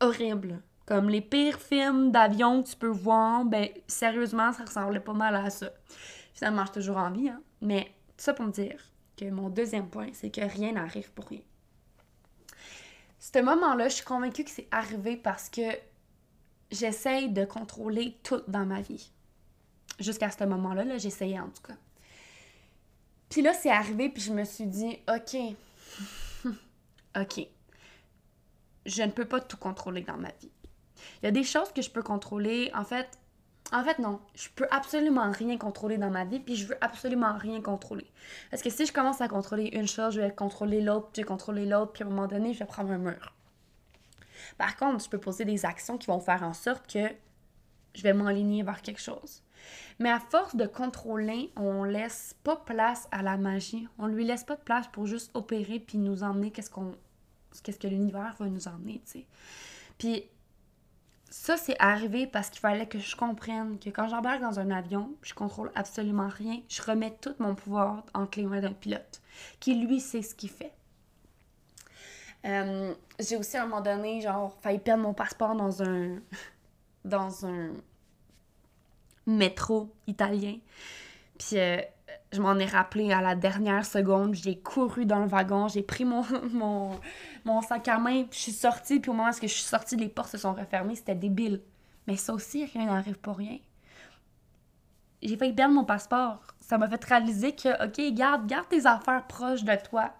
horrible. 0.00 0.62
Comme 0.84 1.08
les 1.08 1.20
pires 1.20 1.58
films 1.58 2.12
d'avion 2.12 2.62
que 2.62 2.68
tu 2.68 2.76
peux 2.76 2.86
voir, 2.86 3.44
ben 3.44 3.68
sérieusement, 3.88 4.52
ça 4.52 4.64
ressemblait 4.64 5.00
pas 5.00 5.14
mal 5.14 5.34
à 5.34 5.50
ça. 5.50 5.70
Finalement, 6.34 6.64
j'ai 6.66 6.72
toujours 6.72 6.98
envie, 6.98 7.28
hein. 7.28 7.40
Mais 7.60 7.90
ça 8.16 8.34
pour 8.34 8.44
me 8.44 8.52
dire 8.52 8.78
que 9.16 9.28
mon 9.30 9.48
deuxième 9.48 9.88
point, 9.88 10.08
c'est 10.12 10.30
que 10.30 10.42
rien 10.42 10.72
n'arrive 10.72 11.10
pour 11.12 11.26
rien. 11.26 11.40
Ce 13.18 13.38
moment-là, 13.40 13.88
je 13.88 13.94
suis 13.96 14.04
convaincue 14.04 14.44
que 14.44 14.50
c'est 14.50 14.68
arrivé 14.70 15.16
parce 15.16 15.48
que 15.48 15.62
j'essaye 16.70 17.30
de 17.30 17.44
contrôler 17.44 18.16
tout 18.22 18.42
dans 18.46 18.66
ma 18.66 18.82
vie. 18.82 19.10
Jusqu'à 19.98 20.30
ce 20.30 20.44
moment-là, 20.44 20.84
-là, 20.84 20.98
j'essayais 20.98 21.40
en 21.40 21.48
tout 21.48 21.62
cas. 21.62 21.76
Puis 23.28 23.42
là, 23.42 23.52
c'est 23.54 23.70
arrivé, 23.70 24.08
puis 24.08 24.22
je 24.22 24.32
me 24.32 24.44
suis 24.44 24.66
dit, 24.66 24.98
OK, 25.08 25.36
OK, 27.20 27.46
je 28.86 29.02
ne 29.02 29.10
peux 29.10 29.24
pas 29.24 29.40
tout 29.40 29.56
contrôler 29.56 30.02
dans 30.02 30.16
ma 30.16 30.30
vie. 30.40 30.50
Il 31.22 31.26
y 31.26 31.28
a 31.28 31.32
des 31.32 31.44
choses 31.44 31.72
que 31.72 31.82
je 31.82 31.90
peux 31.90 32.02
contrôler. 32.02 32.70
En 32.74 32.84
fait, 32.84 33.08
En 33.72 33.82
fait, 33.82 33.98
non. 33.98 34.20
Je 34.34 34.48
peux 34.54 34.68
absolument 34.70 35.30
rien 35.32 35.58
contrôler 35.58 35.98
dans 35.98 36.10
ma 36.10 36.24
vie, 36.24 36.38
puis 36.38 36.54
je 36.56 36.66
veux 36.68 36.78
absolument 36.80 37.36
rien 37.36 37.60
contrôler. 37.60 38.06
Parce 38.50 38.62
que 38.62 38.70
si 38.70 38.86
je 38.86 38.92
commence 38.92 39.20
à 39.20 39.28
contrôler 39.28 39.70
une 39.72 39.88
chose, 39.88 40.14
je 40.14 40.20
vais 40.20 40.30
contrôler 40.32 40.80
l'autre, 40.80 41.08
puis 41.12 41.22
je 41.22 41.26
vais 41.26 41.28
contrôler 41.28 41.66
l'autre, 41.66 41.92
puis 41.92 42.04
à 42.04 42.06
un 42.06 42.10
moment 42.10 42.28
donné, 42.28 42.54
je 42.54 42.60
vais 42.60 42.66
prendre 42.66 42.92
un 42.92 42.98
mur. 42.98 43.34
Par 44.56 44.76
contre, 44.76 45.04
je 45.04 45.10
peux 45.10 45.18
poser 45.18 45.44
des 45.44 45.64
actions 45.66 45.98
qui 45.98 46.06
vont 46.06 46.20
faire 46.20 46.42
en 46.44 46.52
sorte 46.52 46.90
que 46.90 47.10
je 47.94 48.02
vais 48.02 48.12
m'enligner 48.12 48.62
vers 48.62 48.82
quelque 48.82 49.00
chose. 49.00 49.42
Mais 49.98 50.10
à 50.10 50.20
force 50.20 50.56
de 50.56 50.66
contrôler, 50.66 51.50
on 51.56 51.84
laisse 51.84 52.34
pas 52.44 52.56
place 52.56 53.08
à 53.10 53.22
la 53.22 53.36
magie. 53.36 53.88
On 53.98 54.06
lui 54.06 54.24
laisse 54.24 54.44
pas 54.44 54.56
de 54.56 54.62
place 54.62 54.86
pour 54.88 55.06
juste 55.06 55.30
opérer 55.34 55.80
puis 55.80 55.98
nous 55.98 56.22
emmener 56.22 56.50
qu'est-ce 56.50 56.70
qu'on 56.70 56.94
qu'est-ce 57.62 57.78
que 57.78 57.88
l'univers 57.88 58.36
va 58.38 58.46
nous 58.46 58.68
emmener, 58.68 59.00
tu 59.06 59.20
sais. 59.20 59.26
Puis 59.98 60.24
ça, 61.30 61.56
c'est 61.56 61.76
arrivé 61.78 62.26
parce 62.26 62.50
qu'il 62.50 62.60
fallait 62.60 62.86
que 62.86 62.98
je 62.98 63.16
comprenne 63.16 63.78
que 63.78 63.90
quand 63.90 64.08
j'embarque 64.08 64.40
dans 64.40 64.60
un 64.60 64.70
avion, 64.70 65.14
je 65.22 65.34
contrôle 65.34 65.70
absolument 65.74 66.28
rien. 66.28 66.60
Je 66.68 66.82
remets 66.82 67.16
tout 67.20 67.34
mon 67.38 67.54
pouvoir 67.54 68.04
entre 68.14 68.38
les 68.38 68.46
mains 68.46 68.60
d'un 68.60 68.72
pilote 68.72 69.20
qui, 69.60 69.74
lui, 69.74 70.00
sait 70.00 70.22
ce 70.22 70.34
qu'il 70.34 70.50
fait. 70.50 70.72
Euh, 72.44 72.94
j'ai 73.18 73.36
aussi 73.36 73.56
à 73.56 73.64
un 73.64 73.66
moment 73.66 73.80
donné, 73.80 74.20
genre, 74.20 74.56
failli 74.62 74.78
perdre 74.78 75.02
mon 75.02 75.14
passeport 75.14 75.54
dans 75.56 75.82
un. 75.82 76.20
dans 77.04 77.46
un 77.46 77.72
métro 79.26 79.92
italien. 80.06 80.56
Puis 81.38 81.58
euh, 81.58 81.78
je 82.32 82.40
m'en 82.40 82.56
ai 82.56 82.66
rappelé 82.66 83.12
à 83.12 83.20
la 83.20 83.34
dernière 83.34 83.84
seconde. 83.84 84.34
J'ai 84.34 84.58
couru 84.58 85.06
dans 85.06 85.20
le 85.20 85.26
wagon, 85.26 85.68
j'ai 85.68 85.82
pris 85.82 86.04
mon, 86.04 86.24
mon, 86.52 86.98
mon, 87.44 87.62
sac 87.62 87.88
à 87.88 87.98
main, 87.98 88.24
puis 88.24 88.38
je 88.38 88.42
suis 88.44 88.52
sortie. 88.52 89.00
Puis 89.00 89.10
au 89.10 89.14
moment 89.14 89.30
où 89.30 89.32
je 89.32 89.46
suis 89.46 89.62
sortie, 89.62 89.96
les 89.96 90.08
portes 90.08 90.30
se 90.30 90.38
sont 90.38 90.54
refermées. 90.54 90.94
C'était 90.94 91.14
débile. 91.14 91.60
Mais 92.06 92.16
ça 92.16 92.32
aussi, 92.32 92.64
rien 92.64 92.86
n'arrive 92.86 93.18
pour 93.18 93.36
rien. 93.36 93.58
J'ai 95.22 95.36
failli 95.36 95.52
perdre 95.52 95.74
mon 95.74 95.84
passeport. 95.84 96.40
Ça 96.60 96.78
m'a 96.78 96.88
fait 96.88 97.02
réaliser 97.04 97.52
que, 97.52 97.84
OK, 97.84 98.14
garde, 98.14 98.46
garde 98.46 98.68
tes 98.68 98.86
affaires 98.86 99.26
proches 99.26 99.64
de 99.64 99.74
toi. 99.88 100.12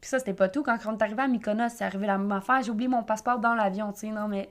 Puis 0.00 0.08
ça, 0.08 0.18
c'était 0.18 0.34
pas 0.34 0.48
tout. 0.48 0.64
Quand 0.64 0.76
on 0.86 0.96
est 0.96 1.02
arrivé 1.02 1.22
à 1.22 1.28
Mykonos, 1.28 1.68
c'est 1.68 1.84
arrivé 1.84 2.08
la 2.08 2.18
même 2.18 2.32
affaire. 2.32 2.60
J'ai 2.62 2.72
oublié 2.72 2.88
mon 2.88 3.04
passeport 3.04 3.38
dans 3.38 3.54
l'avion, 3.54 3.92
tu 3.92 4.00
sais. 4.00 4.08
Non, 4.08 4.26
mais 4.26 4.50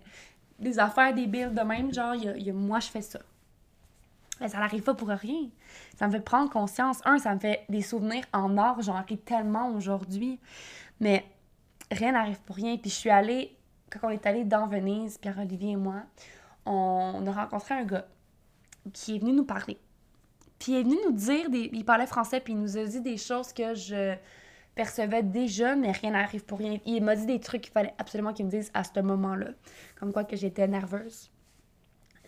des 0.59 0.79
affaires 0.79 1.13
débiles 1.13 1.53
de 1.53 1.61
même, 1.61 1.93
genre, 1.93 2.15
moi, 2.53 2.79
je 2.79 2.87
fais 2.87 3.01
ça. 3.01 3.19
Ça 4.47 4.59
n'arrive 4.59 4.83
pas 4.83 4.93
pour 4.93 5.09
rien. 5.09 5.49
Ça 5.97 6.07
me 6.07 6.11
fait 6.11 6.21
prendre 6.21 6.49
conscience. 6.49 6.99
Un, 7.05 7.17
ça 7.17 7.33
me 7.33 7.39
fait 7.39 7.65
des 7.69 7.81
souvenirs 7.81 8.23
en 8.33 8.57
or. 8.57 8.81
J'en 8.81 9.01
ris 9.03 9.17
tellement 9.17 9.69
aujourd'hui. 9.71 10.39
Mais 10.99 11.25
rien 11.91 12.13
n'arrive 12.13 12.39
pour 12.41 12.55
rien. 12.55 12.77
Puis 12.77 12.89
je 12.89 12.95
suis 12.95 13.09
allée, 13.09 13.57
quand 13.89 13.99
on 14.03 14.09
est 14.09 14.25
allé 14.25 14.43
dans 14.43 14.67
Venise, 14.67 15.17
Pierre-Olivier 15.17 15.71
et 15.71 15.75
moi, 15.77 16.03
on 16.65 17.25
a 17.25 17.31
rencontré 17.31 17.75
un 17.75 17.83
gars 17.83 18.05
qui 18.93 19.15
est 19.15 19.19
venu 19.19 19.33
nous 19.33 19.45
parler. 19.45 19.77
Puis 20.59 20.73
il 20.73 20.75
est 20.75 20.83
venu 20.83 20.95
nous 21.05 21.13
dire, 21.13 21.49
des... 21.49 21.69
il 21.73 21.83
parlait 21.83 22.05
français, 22.05 22.39
puis 22.39 22.53
il 22.53 22.59
nous 22.59 22.77
a 22.77 22.85
dit 22.85 23.01
des 23.01 23.17
choses 23.17 23.51
que 23.51 23.73
je 23.73 24.15
percevais 24.75 25.23
déjà, 25.23 25.75
mais 25.75 25.91
rien 25.91 26.11
n'arrive 26.11 26.45
pour 26.45 26.59
rien. 26.59 26.77
Il 26.85 27.03
m'a 27.03 27.15
dit 27.15 27.25
des 27.25 27.39
trucs 27.39 27.61
qu'il 27.61 27.71
fallait 27.71 27.95
absolument 27.97 28.31
qu'il 28.31 28.45
me 28.45 28.51
dise 28.51 28.69
à 28.75 28.83
ce 28.83 28.99
moment-là. 28.99 29.47
Comme 29.99 30.13
quoi 30.13 30.23
que 30.23 30.35
j'étais 30.35 30.67
nerveuse. 30.67 31.30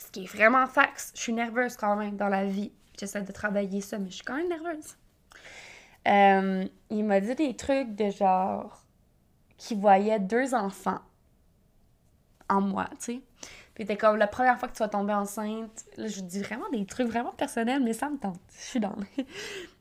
Ce 0.04 0.12
qui 0.12 0.24
est 0.24 0.28
vraiment 0.28 0.68
fax. 0.68 1.14
Je 1.16 1.22
suis 1.22 1.34
nerveuse 1.34 1.78
quand 1.78 1.96
même 1.96 2.18
dans 2.18 2.28
la 2.28 2.46
vie. 2.46 2.72
J'essaie 3.00 3.22
de 3.22 3.32
travailler 3.32 3.82
ça, 3.82 3.98
mais 3.98 4.10
je 4.10 4.16
suis 4.16 4.24
quand 4.24 4.36
même 4.36 4.50
nerveuse. 4.50 4.98
Euh, 6.08 6.68
il 6.90 7.06
m'a 7.06 7.22
dit 7.22 7.36
des 7.36 7.56
trucs 7.56 7.96
de 7.96 8.10
genre 8.10 8.84
qu'il 9.58 9.80
voyait 9.80 10.20
deux 10.20 10.54
enfants 10.54 11.00
en 12.50 12.60
moi, 12.60 12.90
tu 13.00 13.06
sais. 13.14 13.22
Puis 13.74 13.86
t'es 13.86 13.96
comme 13.98 14.18
la 14.18 14.28
première 14.28 14.60
fois 14.60 14.68
que 14.68 14.74
tu 14.74 14.84
vas 14.84 14.90
tomber 14.90 15.14
enceinte, 15.14 15.86
là, 15.98 16.08
je 16.08 16.22
dis 16.22 16.42
vraiment 16.42 16.70
des 16.70 16.86
trucs 16.86 17.08
vraiment 17.08 17.32
personnels, 17.32 17.82
mais 17.82 17.94
ça 17.94 18.10
me 18.10 18.18
tente. 18.18 18.40
Je 18.60 18.66
suis 18.66 18.80
dans. 18.80 18.96
Il 19.18 19.26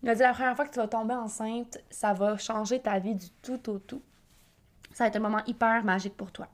m'a 0.04 0.14
dit 0.14 0.22
la 0.22 0.32
première 0.32 0.56
fois 0.56 0.66
que 0.66 0.72
tu 0.72 0.78
vas 0.78 0.88
tomber 0.88 1.14
enceinte, 1.14 1.78
ça 1.90 2.14
va 2.14 2.38
changer 2.38 2.80
ta 2.80 2.98
vie 3.00 3.16
du 3.16 3.28
tout 3.42 3.68
au 3.68 3.78
tout. 3.78 4.02
Ça 4.94 5.04
va 5.04 5.08
être 5.08 5.16
un 5.16 5.20
moment 5.20 5.44
hyper 5.46 5.84
magique 5.84 6.16
pour 6.16 6.30
toi. 6.30 6.48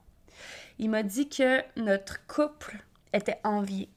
Il 0.79 0.89
m'a 0.89 1.03
dit 1.03 1.29
que 1.29 1.61
notre 1.79 2.25
couple 2.25 2.83
était 3.13 3.39
envié. 3.43 3.89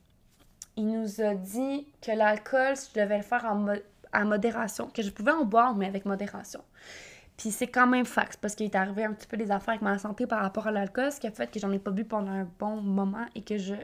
Il 0.77 0.87
nous 0.87 1.21
a 1.21 1.35
dit 1.35 1.87
que 2.01 2.13
l'alcool, 2.13 2.75
je 2.77 3.01
devais 3.01 3.19
le 3.19 3.23
faire 3.23 3.45
en, 3.45 3.67
en 4.15 4.25
modération, 4.25 4.89
que 4.89 5.03
je 5.03 5.11
pouvais 5.11 5.33
en 5.33 5.45
boire, 5.45 5.75
mais 5.75 5.87
avec 5.87 6.07
modération. 6.07 6.63
Puis 7.37 7.51
c'est 7.51 7.67
quand 7.67 7.87
même 7.87 8.05
fax 8.05 8.37
parce 8.37 8.55
qu'il 8.55 8.67
est 8.67 8.75
arrivé 8.77 9.05
un 9.05 9.13
petit 9.13 9.27
peu 9.27 9.37
des 9.37 9.51
affaires 9.51 9.71
avec 9.71 9.83
ma 9.83 9.99
santé 9.99 10.27
par 10.27 10.43
rapport 10.43 10.67
à 10.67 10.71
l'alcool, 10.71 11.11
ce 11.11 11.21
qui 11.21 11.27
a 11.27 11.31
fait 11.31 11.51
que 11.51 11.59
j'en 11.59 11.73
ai 11.73 11.79
pas 11.79 11.91
bu 11.91 12.05
pendant 12.05 12.31
un 12.31 12.49
bon 12.59 12.81
moment 12.81 13.27
et 13.35 13.43
que 13.43 13.59
je 13.59 13.75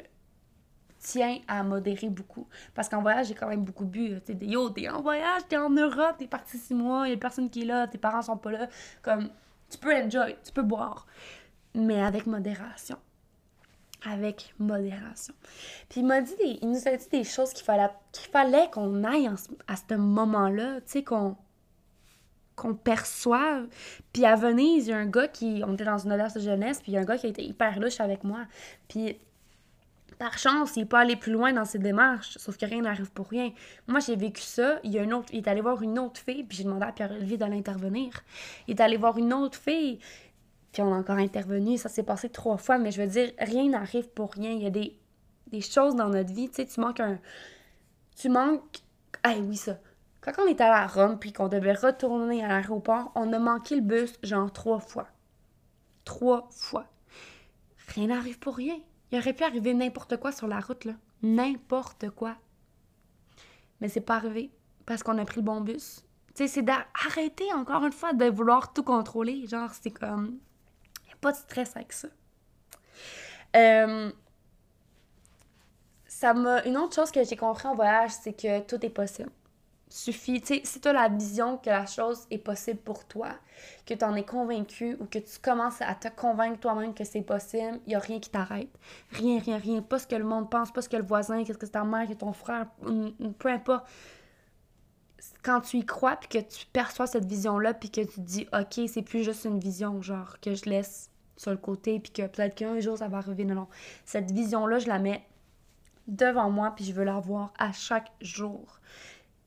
tiens 0.99 1.39
à 1.49 1.63
modérer 1.63 2.09
beaucoup. 2.09 2.47
Parce 2.75 2.89
qu'en 2.89 3.03
voyage, 3.03 3.29
j'ai 3.29 3.35
quand 3.35 3.49
même 3.49 3.65
beaucoup 3.65 3.85
bu. 3.85 4.21
Tu 4.25 4.33
sais, 4.33 4.39
yo, 4.45 4.71
t'es 4.71 4.89
en 4.89 5.01
voyage, 5.01 5.43
t'es 5.49 5.57
en 5.57 5.71
Europe, 5.71 6.17
t'es 6.19 6.27
parti 6.27 6.59
six 6.59 6.75
mois, 6.75 7.09
y 7.09 7.13
a 7.13 7.17
personne 7.17 7.51
qui 7.51 7.63
est 7.63 7.67
là, 7.67 7.87
tes 7.87 7.99
parents 7.99 8.23
sont 8.23 8.37
pas 8.37 8.53
là. 8.53 8.69
Comme, 9.03 9.31
tu 9.71 9.79
peux 9.79 9.95
enjoy, 9.95 10.37
tu 10.45 10.53
peux 10.53 10.63
boire. 10.63 11.07
Mais 11.75 12.03
avec 12.03 12.27
modération. 12.27 12.99
Avec 14.05 14.55
modération. 14.59 15.35
Puis 15.89 16.01
il 16.01 16.07
m'a 16.07 16.21
dit 16.21 16.37
des, 16.37 16.59
il 16.63 16.71
nous 16.71 16.87
a 16.87 16.97
dit 16.97 17.09
des 17.11 17.25
choses 17.25 17.53
qu'il 17.53 17.65
fallait 17.65 17.91
qu'il 18.13 18.31
fallait 18.31 18.71
qu'on 18.71 19.03
aille 19.03 19.29
à 19.67 19.75
ce 19.77 19.95
moment-là, 19.95 20.77
tu 20.77 20.83
sais, 20.87 21.05
qu'on 21.05 21.37
qu'on 22.55 22.75
perçoive. 22.75 23.67
Puis 24.13 24.25
à 24.25 24.37
Venise, 24.37 24.87
il 24.87 24.91
y 24.91 24.93
a 24.93 24.99
un 24.99 25.07
gars 25.07 25.29
qui. 25.29 25.63
On 25.67 25.75
était 25.75 25.85
dans 25.85 25.99
une 25.99 26.13
auberge 26.13 26.35
de 26.35 26.41
jeunesse, 26.41 26.81
puis 26.81 26.93
il 26.93 26.95
y 26.95 26.99
a 26.99 27.01
un 27.01 27.05
gars 27.05 27.17
qui 27.17 27.27
a 27.27 27.29
été 27.31 27.43
hyper 27.43 27.81
louche 27.81 28.01
avec 28.01 28.25
moi. 28.25 28.41
Puis 28.89 29.17
par 30.19 30.37
chance, 30.37 30.73
il 30.75 30.81
n'est 30.81 30.87
pas 30.87 31.01
allé 31.01 31.15
plus 31.15 31.33
loin 31.33 31.53
dans 31.53 31.65
ses 31.65 31.79
démarches, 31.79 32.37
sauf 32.39 32.57
que 32.57 32.67
rien 32.67 32.83
n'arrive 32.83 33.11
pour 33.13 33.29
rien. 33.29 33.53
Moi, 33.87 34.01
j'ai 34.01 34.17
vécu 34.17 34.43
ça. 34.43 34.81
Il, 34.83 34.93
y 34.93 34.99
a 34.99 35.03
une 35.03 35.15
autre, 35.15 35.29
il 35.33 35.39
est 35.39 35.49
allé 35.49 35.61
voir 35.61 35.81
une 35.81 35.99
autre 35.99 36.21
fille, 36.21 36.43
puis 36.43 36.59
j'ai 36.59 36.65
demandé 36.65 36.87
à 36.87 36.93
Pierre-Olivier 36.93 37.37
d'aller 37.37 37.57
intervenir. 37.57 38.13
Il 38.67 38.75
est 38.75 38.81
allé 38.81 38.97
voir 38.97 39.17
une 39.17 39.33
autre 39.33 39.57
fille, 39.57 40.01
puis 40.73 40.83
on 40.83 40.93
a 40.93 40.97
encore 40.97 41.19
intervenu. 41.19 41.79
Ça 41.79 41.89
s'est 41.89 42.03
passé 42.03 42.29
trois 42.29 42.57
fois, 42.57 42.79
mais 42.79 42.91
je 42.91 43.03
veux 43.03 43.09
dire, 43.09 43.33
rien 43.39 43.69
n'arrive 43.69 44.09
pour 44.11 44.33
rien. 44.33 44.51
Il 44.51 44.63
y 44.63 44.67
a 44.67 44.71
des, 44.71 44.99
des 45.49 45.61
choses 45.61 45.95
dans 45.95 46.09
notre 46.09 46.33
vie. 46.33 46.49
Tu 46.49 46.57
sais, 46.57 46.67
tu 46.67 46.81
manques 46.81 47.01
un. 47.01 47.19
Tu 48.17 48.29
manques. 48.29 48.83
Ah 49.23 49.35
oui, 49.39 49.57
ça. 49.57 49.79
Quand 50.21 50.33
on 50.39 50.47
allé 50.47 50.61
à 50.61 50.87
Rome 50.87 51.19
puis 51.19 51.33
qu'on 51.33 51.49
devait 51.49 51.73
retourner 51.73 52.45
à 52.45 52.49
l'aéroport, 52.49 53.13
on 53.15 53.33
a 53.33 53.39
manqué 53.39 53.77
le 53.77 53.83
bus 53.83 54.19
genre 54.23 54.53
trois 54.53 54.81
fois. 54.81 55.09
Trois 56.05 56.49
fois. 56.51 56.87
Rien 57.95 58.09
n'arrive 58.09 58.39
pour 58.39 58.57
rien. 58.57 58.77
Il 59.11 59.19
aurait 59.19 59.33
pu 59.33 59.45
arriver 59.45 59.73
n'importe 59.73 60.19
quoi 60.19 60.33
sur 60.33 60.47
la 60.47 60.61
route, 60.61 60.85
là. 60.85 60.95
N'importe 61.23 62.11
quoi. 62.11 62.37
Mais 63.81 63.89
c'est 63.89 64.01
pas 64.01 64.17
arrivé 64.17 64.51
parce 64.87 65.03
qu'on 65.03 65.19
a 65.19 65.25
pris 65.25 65.41
le 65.41 65.47
bon 65.47 65.61
bus. 65.61 66.05
Tu 66.35 66.45
sais, 66.45 66.49
c'est 66.49 66.63
d'arrêter 66.63 67.53
encore 67.55 67.85
une 67.85 67.93
fois 67.93 68.13
de 68.13 68.27
vouloir 68.27 68.73
tout 68.73 68.83
contrôler. 68.83 69.47
Genre, 69.47 69.71
c'est 69.73 69.91
comme. 69.91 70.39
Pas 71.21 71.33
de 71.33 71.37
stress 71.37 71.77
avec 71.77 71.93
ça. 71.93 72.09
Euh, 73.57 74.11
ça 76.07 76.35
m'a. 76.35 76.65
Une 76.65 76.77
autre 76.77 76.95
chose 76.95 77.11
que 77.11 77.25
j'ai 77.25 77.37
compris 77.37 77.67
en 77.67 77.75
voyage, 77.75 78.11
c'est 78.11 78.33
que 78.33 78.61
tout 78.61 78.85
est 78.85 78.91
possible 78.91 79.31
suffit. 79.89 80.41
Tu 80.41 80.47
sais, 80.47 80.61
si 80.65 80.81
tu 80.81 80.89
as 80.89 80.93
la 80.93 81.09
vision 81.09 81.57
que 81.57 81.71
la 81.71 81.87
chose 81.87 82.27
est 82.31 82.39
possible 82.39 82.79
pour 82.79 83.05
toi, 83.07 83.31
que 83.87 83.95
tu 83.95 84.05
en 84.05 84.15
es 84.15 84.25
convaincu 84.25 84.97
ou 85.01 85.07
que 85.07 85.19
tu 85.19 85.39
commences 85.43 85.81
à 85.81 85.95
te 85.95 86.09
convaincre 86.09 86.61
toi-même 86.61 86.95
que 86.95 87.05
c'est 87.05 87.23
possible, 87.23 87.81
il 87.87 87.91
n'y 87.91 87.95
a 87.95 87.99
rien 87.99 88.21
qui 88.21 88.31
t'arrête. 88.31 88.69
Rien, 89.13 89.39
rien, 89.41 89.59
rien. 89.59 89.83
Pas 89.83 89.99
ce 89.99 90.07
que 90.07 90.17
le 90.17 90.25
monde 90.25 90.51
pense, 90.51 90.73
pas 90.73 90.83
ce 90.83 90.89
que 90.89 90.97
le 90.97 91.05
voisin, 91.05 91.45
qu'est-ce 91.45 91.59
que 91.59 91.67
ta 91.67 91.85
mère, 91.85 92.07
que 92.09 92.15
ton 92.15 92.33
frère, 92.33 92.67
peu 93.39 93.49
importe. 93.49 93.87
Quand 95.43 95.61
tu 95.61 95.79
y 95.79 95.87
crois, 95.87 96.17
puis 96.17 96.29
que 96.29 96.39
tu 96.39 96.67
perçois 96.67 97.07
cette 97.07 97.25
vision-là, 97.25 97.75
puis 97.75 97.91
que 97.91 98.01
tu 98.03 98.21
dis, 98.21 98.47
OK, 98.53 98.81
c'est 98.89 99.03
plus 99.03 99.25
juste 99.25 99.45
une 99.45 99.59
vision, 99.59 100.01
genre, 100.03 100.39
que 100.41 100.55
je 100.55 100.65
laisse 100.67 101.11
sur 101.37 101.51
le 101.51 101.57
côté, 101.57 102.01
puis 102.01 102.13
que 102.13 102.27
peut-être 102.27 102.55
qu'un 102.55 102.81
jour 102.81 102.99
ça 102.99 103.09
va 103.09 103.19
arriver. 103.19 103.45
Non, 103.45 103.55
non. 103.55 103.69
Cette 104.05 104.31
vision-là, 104.31 104.79
je 104.79 104.89
la 104.89 104.99
mets 104.99 105.25
devant 106.07 106.51
moi, 106.51 106.73
puis 106.75 106.85
je 106.85 106.93
veux 106.93 107.05
la 107.05 107.21
voir 107.21 107.53
à 107.59 107.73
chaque 107.73 108.11
jour 108.21 108.81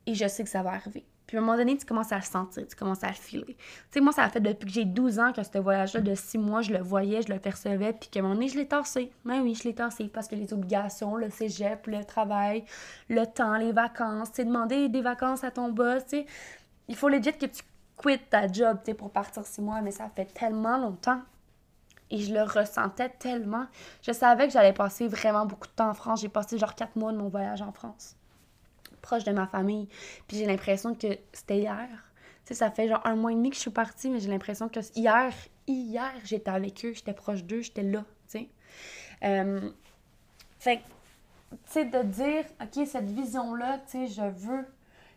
et 0.06 0.16
je 0.16 0.28
sais 0.28 0.44
que 0.44 0.50
ça 0.50 0.64
va 0.64 0.72
arriver. 0.72 1.06
Puis 1.32 1.38
à 1.38 1.42
un 1.42 1.46
moment 1.46 1.58
donné, 1.58 1.78
tu 1.78 1.86
commences 1.86 2.12
à 2.12 2.18
le 2.18 2.24
sentir, 2.24 2.68
tu 2.68 2.76
commences 2.76 3.06
à 3.06 3.08
le 3.08 3.14
filer. 3.14 3.56
Tu 3.56 3.56
sais, 3.90 4.02
moi, 4.02 4.12
ça 4.12 4.24
a 4.24 4.30
fait 4.30 4.42
depuis 4.42 4.66
que 4.66 4.74
j'ai 4.74 4.84
12 4.84 5.18
ans 5.18 5.32
que 5.32 5.42
ce 5.42 5.58
voyage-là 5.60 6.02
de 6.02 6.14
6 6.14 6.38
mois, 6.38 6.62
je 6.62 6.74
le 6.74 6.80
voyais, 6.80 7.22
je 7.22 7.32
le 7.32 7.40
percevais, 7.40 7.94
puis 7.94 8.10
qu'à 8.10 8.20
un 8.20 8.24
moment 8.24 8.36
donné, 8.36 8.50
je 8.50 8.58
l'ai 8.58 8.68
tassé. 8.68 9.14
Ben 9.24 9.40
oui, 9.42 9.56
je 9.56 9.64
l'ai 9.64 9.74
tassé 9.74 10.10
parce 10.10 10.28
que 10.28 10.36
les 10.36 10.52
obligations, 10.52 11.16
le 11.16 11.30
cégep, 11.30 11.88
le 11.88 12.04
travail, 12.04 12.66
le 13.08 13.26
temps, 13.26 13.56
les 13.56 13.72
vacances, 13.72 14.34
tu 14.34 14.44
demander 14.44 14.90
des 14.90 15.02
vacances 15.02 15.46
à 15.46 15.52
ton 15.52 15.72
boss, 15.72 16.04
tu 16.04 16.18
sais. 16.18 16.26
Il 16.90 16.98
faut 16.98 17.08
legit 17.08 17.32
que 17.32 17.46
tu 17.46 17.64
quittes 17.98 18.30
ta 18.30 18.52
job, 18.52 18.80
tu 18.84 18.92
sais, 18.92 18.94
pour 18.94 19.10
partir 19.10 19.46
6 19.46 19.62
mois, 19.62 19.80
mais 19.80 19.92
ça 19.92 20.10
fait 20.14 20.26
tellement 20.26 20.78
longtemps. 20.78 21.22
Et 22.10 22.18
je 22.18 22.34
le 22.34 22.44
ressentais 22.44 23.08
tellement. 23.08 23.68
Je 24.02 24.12
savais 24.12 24.48
que 24.48 24.52
j'allais 24.52 24.74
passer 24.74 25.08
vraiment 25.08 25.46
beaucoup 25.46 25.68
de 25.68 25.74
temps 25.74 25.92
en 25.92 25.94
France. 25.94 26.20
J'ai 26.20 26.28
passé 26.28 26.58
genre 26.58 26.76
4 26.76 26.98
mois 26.98 27.14
de 27.14 27.18
mon 27.18 27.30
voyage 27.30 27.62
en 27.62 27.72
France 27.72 28.18
proche 29.02 29.24
de 29.24 29.32
ma 29.32 29.48
famille. 29.48 29.88
Puis 30.28 30.38
j'ai 30.38 30.46
l'impression 30.46 30.96
que 30.96 31.08
c'était 31.34 31.60
hier. 31.60 31.88
Tu 32.46 32.50
sais, 32.50 32.54
ça 32.56 32.72
fait 32.72 32.88
genre 32.88 33.02
un 33.06 33.16
mois 33.16 33.32
et 33.32 33.36
demi 33.36 33.50
que 33.50 33.56
je 33.56 33.62
suis 33.62 33.72
partie, 33.72 34.10
mais 34.10 34.20
j'ai 34.20 34.30
l'impression 34.30 34.70
que 34.70 34.80
hier, 34.96 35.34
hier, 35.68 36.12
j'étais 36.24 36.52
avec 36.52 36.84
eux, 36.86 36.94
j'étais 36.94 37.14
proche 37.14 37.44
d'eux, 37.44 37.62
j'étais 37.62 37.84
là, 37.84 38.04
tu 38.30 38.40
sais. 38.40 38.50
Euh, 39.24 39.70
fait 40.60 40.82
tu 41.52 41.58
sais, 41.66 41.86
de 41.86 42.02
dire, 42.04 42.46
OK, 42.62 42.88
cette 42.88 43.10
vision-là, 43.10 43.80
tu 43.90 44.08
sais, 44.08 44.08
je 44.08 44.22
veux, 44.22 44.66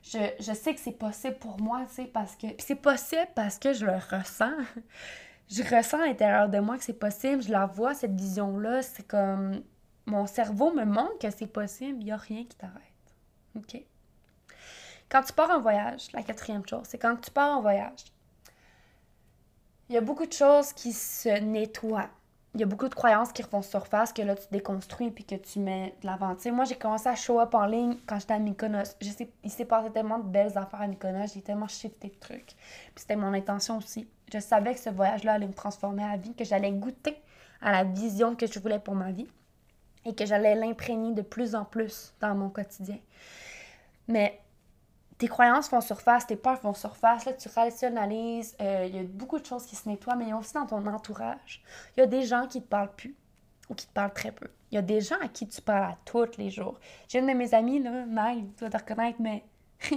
je, 0.03 0.19
je 0.41 0.53
sais 0.53 0.75
que 0.75 0.81
c'est 0.81 0.99
possible 0.99 1.37
pour 1.39 1.61
moi, 1.61 1.83
tu 1.95 2.05
parce 2.07 2.37
que. 2.37 2.49
C'est 2.59 2.75
possible 2.75 3.29
parce 3.35 3.59
que 3.59 3.73
je 3.73 3.87
le 3.87 3.95
ressens. 3.95 4.53
je 5.49 5.63
ressens 5.63 6.01
à 6.01 6.07
l'intérieur 6.07 6.49
de 6.49 6.59
moi 6.59 6.77
que 6.77 6.85
c'est 6.85 6.99
possible, 6.99 7.43
je 7.43 7.53
la 7.53 7.67
vois, 7.67 7.95
cette 7.95 8.15
vision-là, 8.15 8.83
c'est 8.83 9.07
comme. 9.07 9.63
Mon 10.07 10.27
cerveau 10.27 10.73
me 10.73 10.85
montre 10.85 11.19
que 11.19 11.31
c'est 11.31 11.47
possible, 11.47 11.99
il 12.01 12.05
n'y 12.05 12.13
a 12.13 12.17
rien 12.17 12.45
qui 12.45 12.57
t'arrête. 12.57 12.94
OK? 13.57 13.83
Quand 15.09 15.23
tu 15.23 15.33
pars 15.33 15.51
en 15.51 15.61
voyage, 15.61 16.09
la 16.13 16.23
quatrième 16.23 16.67
chose, 16.67 16.85
c'est 16.89 16.99
quand 16.99 17.17
tu 17.17 17.31
pars 17.31 17.57
en 17.57 17.61
voyage, 17.61 18.05
il 19.89 19.95
y 19.95 19.99
a 19.99 20.01
beaucoup 20.01 20.27
de 20.27 20.33
choses 20.33 20.73
qui 20.73 20.93
se 20.93 21.29
nettoient. 21.41 22.09
Il 22.55 22.61
y 22.61 22.63
a 22.63 22.67
beaucoup 22.67 22.89
de 22.89 22.95
croyances 22.95 23.33
qui 23.33 23.43
refont 23.43 23.63
surface 23.63 24.13
que 24.13 24.23
là, 24.23 24.37
tu 24.37 24.47
déconstruis 24.53 25.11
puis 25.11 25.25
que 25.25 25.35
tu 25.35 25.59
mets 25.59 25.95
de 26.01 26.07
l'avant. 26.07 26.37
moi, 26.53 26.65
j'ai 26.65 26.77
commencé 26.77 27.09
à 27.09 27.17
show 27.17 27.41
up 27.41 27.53
en 27.55 27.67
ligne 27.67 27.97
quand 28.07 28.19
j'étais 28.21 28.35
à 28.35 28.39
Mykonos. 28.39 28.97
Il 29.43 29.51
s'est 29.51 29.65
passé 29.65 29.91
tellement 29.91 30.21
de 30.21 30.29
belles 30.29 30.57
affaires 30.57 30.83
à 30.83 30.87
Mykonos. 30.87 31.33
J'ai 31.35 31.43
tellement 31.43 31.67
shifté 31.67 32.09
de 32.09 32.15
trucs. 32.15 32.47
Puis 32.47 32.95
c'était 32.97 33.17
mon 33.17 33.35
intention 33.35 33.79
aussi. 33.79 34.09
Je 34.33 34.39
savais 34.39 34.75
que 34.75 34.81
ce 34.81 34.91
voyage-là 34.91 35.33
allait 35.33 35.49
me 35.49 35.53
transformer 35.53 36.05
à 36.05 36.17
vie, 36.17 36.35
que 36.35 36.45
j'allais 36.45 36.71
goûter 36.71 37.21
à 37.61 37.73
la 37.73 37.85
vision 37.85 38.37
que 38.37 38.47
je 38.47 38.59
voulais 38.61 38.79
pour 38.79 38.95
ma 38.95 39.11
vie 39.11 39.29
et 40.05 40.15
que 40.15 40.25
j'allais 40.25 40.55
l'imprégner 40.55 41.13
de 41.13 41.23
plus 41.23 41.55
en 41.55 41.65
plus 41.65 42.15
dans 42.21 42.35
mon 42.35 42.51
quotidien. 42.51 42.99
Mais 44.09 44.41
tes 45.19 45.29
croyances 45.29 45.69
font 45.69 45.81
surface, 45.81 46.27
tes 46.27 46.37
peurs 46.37 46.59
font 46.59 46.75
surface, 46.75 47.25
là, 47.25 47.33
tu 47.33 47.49
rationalises, 47.49 48.57
euh, 48.61 48.85
il 48.89 48.97
y 48.97 48.99
a 48.99 49.03
beaucoup 49.05 49.39
de 49.39 49.47
choses 49.47 49.65
qui 49.65 49.77
se 49.77 49.89
nettoient, 49.89 50.17
mais 50.17 50.25
il 50.25 50.31
y 50.31 50.33
a 50.33 50.37
aussi 50.37 50.55
dans 50.55 50.67
ton 50.67 50.87
entourage. 50.87 51.63
Il 51.97 52.01
y 52.01 52.03
a 52.03 52.07
des 52.07 52.23
gens 52.23 52.47
qui 52.47 52.61
te 52.61 52.67
parlent 52.67 52.95
plus 52.95 53.15
ou 53.69 53.75
qui 53.75 53.87
te 53.87 53.93
parlent 53.93 54.13
très 54.13 54.33
peu. 54.33 54.49
Il 54.71 54.75
y 54.75 54.79
a 54.79 54.83
des 54.83 55.01
gens 55.01 55.17
à 55.23 55.29
qui 55.29 55.47
tu 55.47 55.63
parles 55.63 55.93
à 55.93 55.99
tous 56.05 56.37
les 56.37 56.51
jours. 56.51 56.79
J'ai 57.09 57.21
une 57.21 57.27
de 57.27 57.33
mes 57.33 57.55
amies, 57.55 57.83
là, 57.83 58.05
Maï, 58.07 58.45
tu 58.57 58.65
vas 58.65 58.71
te 58.71 58.77
reconnaître, 58.77 59.21
mais 59.21 59.45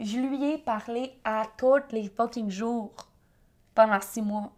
je 0.00 0.18
lui 0.18 0.52
ai 0.52 0.58
parlé 0.58 1.18
à 1.24 1.44
tous 1.58 1.82
les 1.90 2.08
fucking 2.08 2.50
jours 2.50 2.92
pendant 3.74 4.00
six 4.00 4.22
mois. 4.22 4.52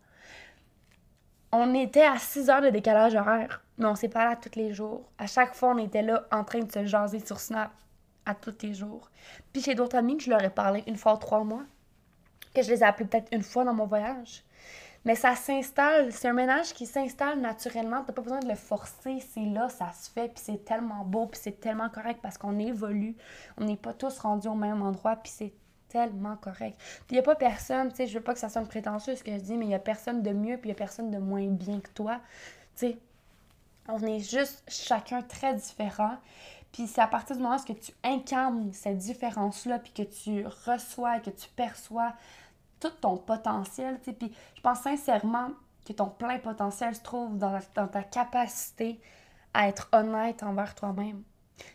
On 1.52 1.72
était 1.74 2.04
à 2.04 2.18
six 2.18 2.50
heures 2.50 2.60
de 2.60 2.68
décalage 2.68 3.14
horaire, 3.14 3.64
mais 3.78 3.86
on 3.86 3.94
s'est 3.94 4.08
parlé 4.08 4.32
à 4.32 4.36
tous 4.36 4.58
les 4.58 4.74
jours. 4.74 5.10
À 5.16 5.26
chaque 5.26 5.54
fois, 5.54 5.70
on 5.70 5.78
était 5.78 6.02
là 6.02 6.26
en 6.30 6.44
train 6.44 6.60
de 6.60 6.70
se 6.70 6.84
jaser 6.84 7.24
sur 7.24 7.40
Snap 7.40 7.70
à 8.26 8.34
tous 8.34 8.54
les 8.62 8.74
jours. 8.74 9.10
Puis 9.52 9.62
j'ai 9.62 9.74
d'autres 9.74 9.96
amis 9.96 10.16
que 10.16 10.24
je 10.24 10.30
leur 10.30 10.42
ai 10.42 10.50
parlé 10.50 10.84
une 10.86 10.96
fois 10.96 11.16
trois 11.16 11.44
mois, 11.44 11.64
que 12.54 12.62
je 12.62 12.70
les 12.70 12.80
ai 12.80 12.84
appelés 12.84 13.08
peut-être 13.08 13.28
une 13.32 13.42
fois 13.42 13.64
dans 13.64 13.74
mon 13.74 13.86
voyage. 13.86 14.42
Mais 15.04 15.14
ça 15.14 15.36
s'installe, 15.36 16.12
c'est 16.12 16.26
un 16.26 16.32
ménage 16.32 16.74
qui 16.74 16.84
s'installe 16.84 17.40
naturellement, 17.40 18.02
t'as 18.04 18.12
pas 18.12 18.22
besoin 18.22 18.40
de 18.40 18.48
le 18.48 18.56
forcer, 18.56 19.20
c'est 19.20 19.44
là, 19.44 19.68
ça 19.68 19.92
se 19.92 20.10
fait, 20.10 20.28
puis 20.28 20.42
c'est 20.44 20.64
tellement 20.64 21.04
beau, 21.04 21.26
puis 21.26 21.40
c'est 21.40 21.60
tellement 21.60 21.88
correct 21.88 22.18
parce 22.20 22.36
qu'on 22.36 22.58
évolue, 22.58 23.16
on 23.56 23.64
n'est 23.64 23.76
pas 23.76 23.92
tous 23.92 24.18
rendus 24.18 24.48
au 24.48 24.56
même 24.56 24.82
endroit, 24.82 25.14
puis 25.14 25.30
c'est 25.32 25.52
tellement 25.88 26.36
correct. 26.36 26.76
Puis 26.78 27.10
il 27.10 27.14
n'y 27.14 27.18
a 27.20 27.22
pas 27.22 27.36
personne, 27.36 27.90
tu 27.90 27.98
sais, 27.98 28.06
je 28.08 28.18
veux 28.18 28.24
pas 28.24 28.32
que 28.32 28.40
ça 28.40 28.48
sonne 28.48 28.66
prétentieux 28.66 29.14
ce 29.14 29.22
que 29.22 29.30
je 29.30 29.38
dis, 29.38 29.56
mais 29.56 29.66
il 29.66 29.70
y 29.70 29.74
a 29.74 29.78
personne 29.78 30.22
de 30.24 30.32
mieux, 30.32 30.56
puis 30.56 30.70
il 30.70 30.72
y 30.72 30.76
a 30.76 30.76
personne 30.76 31.12
de 31.12 31.18
moins 31.18 31.46
bien 31.46 31.78
que 31.78 31.90
toi. 31.90 32.20
Tu 32.74 32.88
sais, 32.88 32.98
on 33.88 34.02
est 34.02 34.18
juste 34.18 34.64
chacun 34.66 35.22
très 35.22 35.54
différent. 35.54 36.16
Puis 36.72 36.86
c'est 36.86 37.00
à 37.00 37.06
partir 37.06 37.36
du 37.36 37.42
moment 37.42 37.56
où 37.56 37.74
tu 37.74 37.92
incarnes 38.04 38.72
cette 38.72 38.98
différence-là, 38.98 39.78
puis 39.78 39.92
que 39.92 40.02
tu 40.02 40.46
reçois, 40.66 41.20
que 41.20 41.30
tu 41.30 41.48
perçois 41.56 42.12
tout 42.80 42.90
ton 42.90 43.16
potentiel, 43.16 43.98
tu 44.00 44.10
sais. 44.10 44.12
Puis 44.12 44.32
je 44.54 44.60
pense 44.60 44.80
sincèrement 44.80 45.50
que 45.86 45.92
ton 45.92 46.08
plein 46.08 46.38
potentiel 46.38 46.94
se 46.94 47.00
trouve 47.00 47.38
dans, 47.38 47.58
ta 47.74 48.02
capacité 48.02 49.00
à 49.54 49.68
être 49.68 49.88
honnête 49.92 50.42
envers 50.42 50.74
toi-même. 50.74 51.22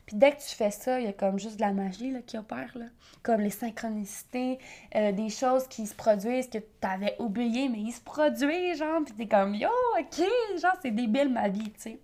Puis 0.05 0.15
dès 0.15 0.31
que 0.31 0.41
tu 0.41 0.55
fais 0.55 0.69
ça, 0.69 1.00
il 1.00 1.05
y 1.05 1.10
a 1.10 1.13
comme 1.13 1.39
juste 1.39 1.55
de 1.55 1.62
la 1.62 1.74
magie 1.74 2.12
là, 2.12 2.21
qui 2.21 2.38
opère, 2.38 2.71
là. 2.75 2.86
comme 3.24 3.41
les 3.41 3.50
synchronicités, 3.50 4.60
euh, 4.95 5.12
des 5.12 5.29
choses 5.29 5.67
qui 5.67 5.88
se 5.88 5.95
produisent 5.95 6.50
que 6.50 6.60
tu 6.60 6.88
avais 6.88 7.15
oublié, 7.19 7.67
mais 7.69 7.79
ils 7.79 7.91
se 7.91 8.01
produisent, 8.01 8.77
genre, 8.77 9.01
puis 9.03 9.15
t'es 9.15 9.27
comme, 9.27 9.55
yo, 9.55 9.70
ok, 10.00 10.24
genre, 10.61 10.75
c'est 10.81 10.92
débile 10.92 11.29
ma 11.29 11.50
vie, 11.50 11.72
tu 11.72 11.81
sais. 11.81 12.00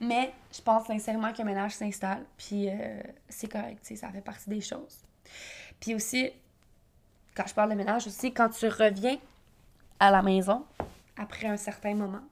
Mais 0.00 0.32
je 0.52 0.60
pense 0.60 0.86
sincèrement 0.86 1.32
qu'un 1.32 1.44
ménage 1.44 1.72
s'installe, 1.72 2.24
puis 2.36 2.68
euh, 2.68 3.00
c'est 3.28 3.50
correct, 3.50 3.84
ça 3.84 4.10
fait 4.10 4.20
partie 4.20 4.50
des 4.50 4.60
choses. 4.60 5.04
Puis 5.80 5.94
aussi, 5.94 6.30
quand 7.34 7.46
je 7.46 7.54
parle 7.54 7.70
de 7.70 7.76
ménage 7.76 8.06
aussi, 8.06 8.32
quand 8.32 8.48
tu 8.48 8.66
reviens 8.66 9.18
à 10.00 10.10
la 10.10 10.22
maison, 10.22 10.64
après 11.16 11.46
un 11.46 11.56
certain 11.56 11.94
moment, 11.94 12.22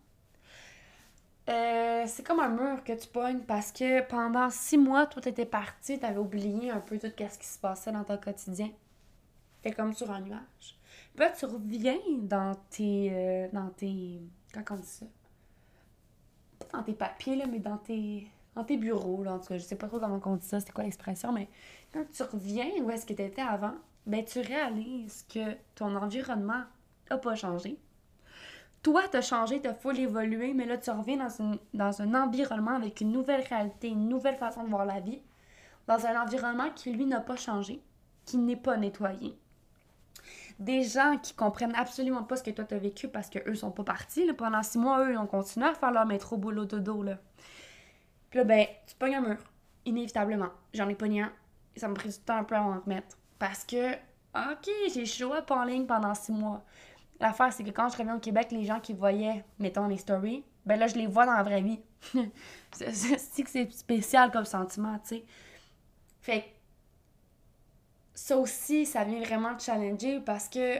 euh, 1.49 2.05
c'est 2.07 2.27
comme 2.27 2.41
un 2.41 2.49
mur 2.49 2.83
que 2.83 2.93
tu 2.93 3.07
pognes 3.07 3.41
parce 3.41 3.71
que 3.71 4.03
pendant 4.03 4.51
six 4.51 4.79
mois, 4.79 5.07
toi, 5.07 5.23
t'étais 5.23 5.47
parti, 5.47 5.99
t'avais 5.99 6.19
oublié 6.19 6.71
un 6.71 6.81
peu 6.81 6.99
tout 6.99 7.07
ce 7.07 7.39
qui 7.39 7.47
se 7.47 7.59
passait 7.59 7.93
dans 7.93 8.03
ton 8.03 8.17
quotidien. 8.17 8.71
T'es 9.63 9.71
comme 9.71 9.93
sur 9.93 10.11
un 10.11 10.21
nuage. 10.21 10.77
Puis 11.15 11.25
là, 11.25 11.31
tu 11.31 11.45
reviens 11.45 11.99
dans 12.19 12.55
tes. 12.71 13.11
Euh, 13.13 13.49
dans 13.53 13.69
tes. 13.71 14.21
Comment 14.53 14.65
on 14.73 14.77
dit 14.77 14.89
ça? 14.89 15.07
Dans 16.73 16.83
tes 16.83 16.95
papiers, 16.95 17.43
mais 17.51 17.59
dans 17.59 17.77
tes, 17.79 18.77
bureaux, 18.77 19.23
là, 19.23 19.35
en 19.35 19.39
tout 19.39 19.49
cas, 19.49 19.59
je 19.59 19.65
sais 19.65 19.77
pas 19.77 19.89
trop 19.89 19.99
comment 19.99 20.21
on 20.25 20.37
dit 20.37 20.47
ça, 20.47 20.61
c'est 20.61 20.73
quoi 20.73 20.85
l'expression, 20.85 21.33
mais 21.33 21.49
quand 21.93 22.05
tu 22.11 22.23
reviens 22.23 22.71
où 22.83 22.91
est-ce 22.91 23.07
que 23.07 23.13
tu 23.13 23.23
étais 23.23 23.43
avant, 23.43 23.75
ben 24.07 24.25
tu 24.25 24.41
réalises 24.41 25.25
que 25.29 25.55
ton 25.75 25.95
environnement 25.97 26.63
n'a 27.11 27.19
pas 27.19 27.35
changé. 27.35 27.79
Toi, 28.83 29.03
tu 29.11 29.17
as 29.17 29.23
changé, 29.23 29.61
tu 29.61 29.69
as 29.69 29.75
full 29.75 29.99
évolué, 29.99 30.55
mais 30.55 30.65
là, 30.65 30.79
tu 30.79 30.91
reviens 30.91 31.17
dans, 31.17 31.59
dans 31.75 32.03
un 32.03 32.15
environnement 32.15 32.77
avec 32.77 33.01
une 33.01 33.11
nouvelle 33.11 33.43
réalité, 33.43 33.89
une 33.89 34.09
nouvelle 34.09 34.37
façon 34.37 34.63
de 34.63 34.69
voir 34.69 34.85
la 34.85 35.01
vie, 35.01 35.21
dans 35.89 36.07
un 36.07 36.23
environnement 36.23 36.71
qui, 36.75 36.93
lui, 36.93 37.07
n'a 37.07 37.21
pas 37.21 37.37
changé, 37.37 37.83
qui 38.25 38.39
n'est 38.39 38.57
pas 38.57 38.77
nettoyé, 38.77 39.37
des 40.59 40.85
gens 40.85 41.19
qui 41.23 41.35
comprennent 41.35 41.75
absolument 41.75 42.23
pas 42.23 42.37
ce 42.37 42.43
que 42.43 42.51
toi 42.51 42.65
t'as 42.65 42.79
vécu 42.79 43.09
parce 43.09 43.29
qu'eux 43.29 43.55
sont 43.55 43.71
pas 43.71 43.85
partis. 43.85 44.27
Là. 44.27 44.35
Pendant 44.35 44.63
six 44.63 44.79
mois, 44.79 45.05
eux, 45.05 45.13
ils 45.13 45.19
ont 45.19 45.27
continué 45.27 45.67
à 45.67 45.75
faire 45.75 45.91
leur 45.91 46.07
métro, 46.07 46.37
boulot, 46.37 46.65
dodo. 46.65 47.03
Là. 47.03 47.19
Puis 48.31 48.39
là, 48.39 48.45
ben, 48.45 48.67
tu 48.87 48.95
pognes 48.97 49.17
un 49.17 49.21
mur, 49.21 49.39
inévitablement. 49.85 50.49
J'en 50.73 50.89
ai 50.89 50.95
pogné 50.95 51.23
un. 51.23 51.33
Ça 51.77 51.89
m'a 51.89 51.95
pris 51.95 52.09
du 52.09 52.19
temps 52.19 52.39
un 52.39 52.45
peu 52.45 52.55
à 52.55 52.63
en 52.63 52.81
remettre. 52.81 53.19
Parce 53.39 53.65
que, 53.65 53.93
OK, 53.95 54.69
j'ai 54.95 55.05
show 55.05 55.35
up 55.35 55.51
en 55.51 55.65
ligne 55.65 55.87
pendant 55.87 56.15
six 56.15 56.33
mois. 56.33 56.65
L'affaire, 57.21 57.53
c'est 57.53 57.65
que 57.65 57.71
quand 57.71 57.89
je 57.91 57.99
reviens 57.99 58.17
au 58.17 58.21
Québec, 58.21 58.49
les 58.51 58.65
gens 58.65 58.81
qui 58.81 58.93
voyaient, 58.93 59.45
mettons, 59.59 59.87
les 59.87 59.97
stories, 59.99 60.45
ben 60.65 60.79
là, 60.79 60.87
je 60.87 60.97
les 60.97 61.07
vois 61.07 61.27
dans 61.27 61.35
la 61.35 61.43
vraie 61.43 61.63
vie. 61.63 61.81
c'est 62.73 63.43
que 63.43 63.51
c'est 63.51 63.73
spécial 63.73 64.31
comme 64.31 64.45
sentiment, 64.45 64.99
tu 64.99 65.17
sais. 65.17 65.25
Fait 66.21 66.56
ça 68.17 68.39
aussi, 68.39 68.87
ça 68.87 69.05
vient 69.05 69.21
vraiment 69.21 69.55
te 69.55 69.63
challenger 69.63 70.21
parce 70.21 70.49
que, 70.49 70.79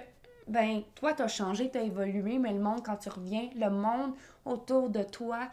ben, 0.49 0.83
toi, 0.95 1.13
t'as 1.13 1.29
changé, 1.29 1.71
t'as 1.71 1.83
évolué, 1.83 2.39
mais 2.39 2.53
le 2.53 2.61
monde, 2.61 2.83
quand 2.83 2.97
tu 2.97 3.11
reviens, 3.11 3.51
le 3.55 3.69
monde 3.69 4.15
autour 4.47 4.89
de 4.89 5.03
toi, 5.03 5.51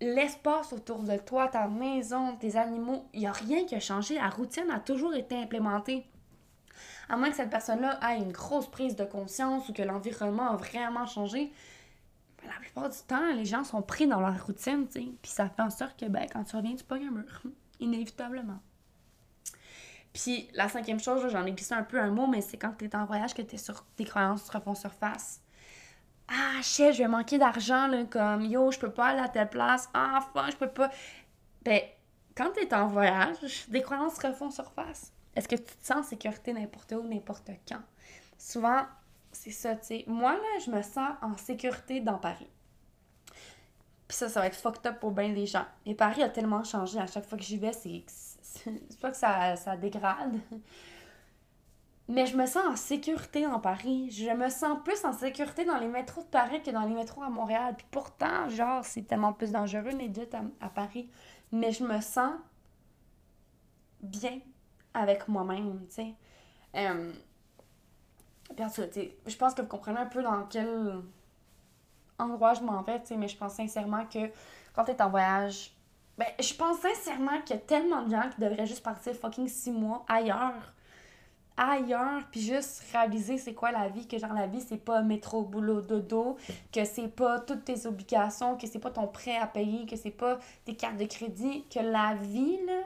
l'espace 0.00 0.72
autour 0.72 1.02
de 1.02 1.18
toi, 1.18 1.46
ta 1.48 1.68
maison, 1.68 2.36
tes 2.36 2.56
animaux, 2.56 3.04
il 3.12 3.20
n'y 3.20 3.26
a 3.26 3.32
rien 3.32 3.66
qui 3.66 3.74
a 3.74 3.80
changé. 3.80 4.14
La 4.14 4.30
routine 4.30 4.70
a 4.70 4.80
toujours 4.80 5.14
été 5.14 5.36
implémentée. 5.36 6.06
À 7.10 7.18
moins 7.18 7.28
que 7.28 7.36
cette 7.36 7.50
personne-là 7.50 8.00
ait 8.10 8.18
une 8.18 8.32
grosse 8.32 8.70
prise 8.70 8.96
de 8.96 9.04
conscience 9.04 9.68
ou 9.68 9.74
que 9.74 9.82
l'environnement 9.82 10.52
a 10.52 10.56
vraiment 10.56 11.04
changé, 11.04 11.52
ben, 12.40 12.48
la 12.48 12.58
plupart 12.60 12.88
du 12.88 12.98
temps, 13.06 13.34
les 13.34 13.44
gens 13.44 13.64
sont 13.64 13.82
pris 13.82 14.06
dans 14.06 14.20
leur 14.20 14.46
routine, 14.46 14.86
tu 14.86 15.00
sais. 15.00 15.08
Puis 15.20 15.32
ça 15.32 15.50
fait 15.50 15.60
en 15.60 15.70
sorte 15.70 16.00
que, 16.00 16.06
ben, 16.06 16.26
quand 16.32 16.44
tu 16.44 16.56
reviens, 16.56 16.76
tu 16.76 16.84
pognes 16.84 17.08
un 17.08 17.10
mur, 17.10 17.42
inévitablement. 17.80 18.60
Puis 20.12 20.48
la 20.54 20.68
cinquième 20.68 21.00
chose, 21.00 21.26
j'en 21.30 21.46
ai 21.46 21.52
glissé 21.52 21.74
un 21.74 21.82
peu 21.82 21.98
un 21.98 22.10
mot, 22.10 22.26
mais 22.26 22.40
c'est 22.40 22.56
quand 22.56 22.72
tu 22.78 22.84
es 22.84 22.96
en 22.96 23.04
voyage 23.04 23.34
que 23.34 23.42
es 23.42 23.56
sur, 23.56 23.84
tes 23.96 24.04
croyances 24.04 24.48
refont 24.48 24.74
surface. 24.74 25.40
Ah, 26.28 26.62
chef, 26.62 26.94
je 26.94 27.02
vais 27.02 27.08
manquer 27.08 27.38
d'argent, 27.38 27.86
là, 27.88 28.04
comme 28.04 28.44
yo, 28.44 28.70
je 28.70 28.78
peux 28.78 28.90
pas 28.92 29.08
aller 29.08 29.20
à 29.20 29.28
telle 29.28 29.48
place. 29.48 29.88
Ah, 29.94 30.18
enfin, 30.18 30.48
je 30.50 30.56
peux 30.56 30.68
pas. 30.68 30.90
Ben, 31.62 31.80
quand 32.36 32.50
tu 32.52 32.60
es 32.60 32.74
en 32.74 32.86
voyage, 32.86 33.68
des 33.68 33.82
croyances 33.82 34.18
refont 34.18 34.50
surface. 34.50 35.12
Est-ce 35.34 35.48
que 35.48 35.56
tu 35.56 35.62
te 35.62 35.86
sens 35.86 35.98
en 35.98 36.02
sécurité 36.02 36.52
n'importe 36.52 36.92
où, 36.92 37.02
n'importe 37.02 37.50
quand? 37.68 37.82
Souvent, 38.38 38.82
c'est 39.32 39.50
ça, 39.50 39.76
tu 39.76 39.86
sais. 39.86 40.04
Moi, 40.06 40.32
là, 40.32 40.58
je 40.64 40.70
me 40.70 40.82
sens 40.82 41.10
en 41.22 41.36
sécurité 41.36 42.00
dans 42.00 42.18
Paris. 42.18 42.50
Puis 44.08 44.16
ça, 44.16 44.28
ça 44.28 44.40
va 44.40 44.46
être 44.46 44.56
fucked 44.56 44.84
up 44.86 44.98
pour 44.98 45.12
bien 45.12 45.28
des 45.28 45.46
gens. 45.46 45.66
Et 45.86 45.94
Paris 45.94 46.22
a 46.22 46.28
tellement 46.28 46.64
changé. 46.64 46.98
À 46.98 47.06
chaque 47.06 47.26
fois 47.26 47.38
que 47.38 47.44
j'y 47.44 47.58
vais, 47.58 47.72
c'est 47.72 48.04
c'est 48.50 49.00
pas 49.00 49.10
que 49.10 49.16
ça, 49.16 49.56
ça 49.56 49.76
dégrade. 49.76 50.38
Mais 52.10 52.26
je 52.26 52.36
me 52.36 52.44
sens 52.44 52.66
en 52.66 52.74
sécurité 52.74 53.42
dans 53.42 53.60
Paris. 53.60 54.10
Je 54.10 54.30
me 54.30 54.48
sens 54.48 54.78
plus 54.82 55.04
en 55.04 55.12
sécurité 55.12 55.64
dans 55.64 55.78
les 55.78 55.86
métros 55.86 56.22
de 56.22 56.26
Paris 56.26 56.60
que 56.60 56.72
dans 56.72 56.84
les 56.84 56.94
métros 56.94 57.22
à 57.22 57.30
Montréal. 57.30 57.74
Puis 57.76 57.86
pourtant, 57.88 58.48
genre, 58.48 58.84
c'est 58.84 59.02
tellement 59.02 59.32
plus 59.32 59.52
dangereux, 59.52 59.90
les 59.90 60.08
deux 60.08 60.28
à, 60.60 60.68
Paris. 60.68 61.08
Mais 61.52 61.70
je 61.70 61.84
me 61.84 62.00
sens 62.00 62.32
bien 64.00 64.40
avec 64.92 65.28
moi-même, 65.28 65.86
tu 65.86 65.94
sais. 65.94 66.14
Euh, 66.74 67.12
je 68.58 69.36
pense 69.36 69.54
que 69.54 69.62
vous 69.62 69.68
comprenez 69.68 70.00
un 70.00 70.06
peu 70.06 70.22
dans 70.24 70.46
quel 70.46 71.00
endroit 72.18 72.54
je 72.54 72.62
m'en 72.62 72.82
vais, 72.82 73.00
tu 73.00 73.06
sais, 73.06 73.16
mais 73.16 73.28
je 73.28 73.36
pense 73.36 73.54
sincèrement 73.54 74.04
que 74.06 74.30
quand 74.74 74.84
tu 74.84 74.90
es 74.90 75.00
en 75.00 75.10
voyage, 75.10 75.76
Ben, 76.20 76.28
je 76.38 76.52
pense 76.52 76.80
sincèrement 76.80 77.40
qu'il 77.40 77.56
y 77.56 77.58
a 77.58 77.62
tellement 77.62 78.02
de 78.02 78.10
gens 78.10 78.28
qui 78.28 78.42
devraient 78.42 78.66
juste 78.66 78.82
partir 78.82 79.14
fucking 79.14 79.48
six 79.48 79.70
mois 79.70 80.04
ailleurs. 80.06 80.74
Ailleurs, 81.56 82.24
puis 82.30 82.42
juste 82.42 82.84
réaliser 82.92 83.38
c'est 83.38 83.54
quoi 83.54 83.72
la 83.72 83.88
vie, 83.88 84.06
que 84.06 84.18
genre 84.18 84.34
la 84.34 84.46
vie 84.46 84.60
c'est 84.60 84.84
pas 84.84 85.00
métro, 85.00 85.40
boulot, 85.40 85.80
dodo, 85.80 86.36
que 86.70 86.84
c'est 86.84 87.08
pas 87.08 87.40
toutes 87.40 87.64
tes 87.64 87.86
obligations, 87.86 88.58
que 88.58 88.66
c'est 88.66 88.78
pas 88.78 88.90
ton 88.90 89.06
prêt 89.06 89.38
à 89.38 89.46
payer, 89.46 89.86
que 89.86 89.96
c'est 89.96 90.10
pas 90.10 90.38
tes 90.66 90.74
cartes 90.74 90.98
de 90.98 91.06
crédit, 91.06 91.64
que 91.74 91.80
la 91.80 92.12
vie, 92.16 92.58
là, 92.66 92.82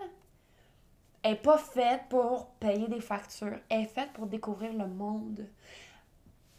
est 1.24 1.34
pas 1.34 1.58
faite 1.58 2.02
pour 2.08 2.50
payer 2.60 2.86
des 2.86 3.00
factures, 3.00 3.58
elle 3.68 3.80
est 3.80 3.86
faite 3.86 4.12
pour 4.12 4.28
découvrir 4.28 4.72
le 4.72 4.86
monde 4.86 5.44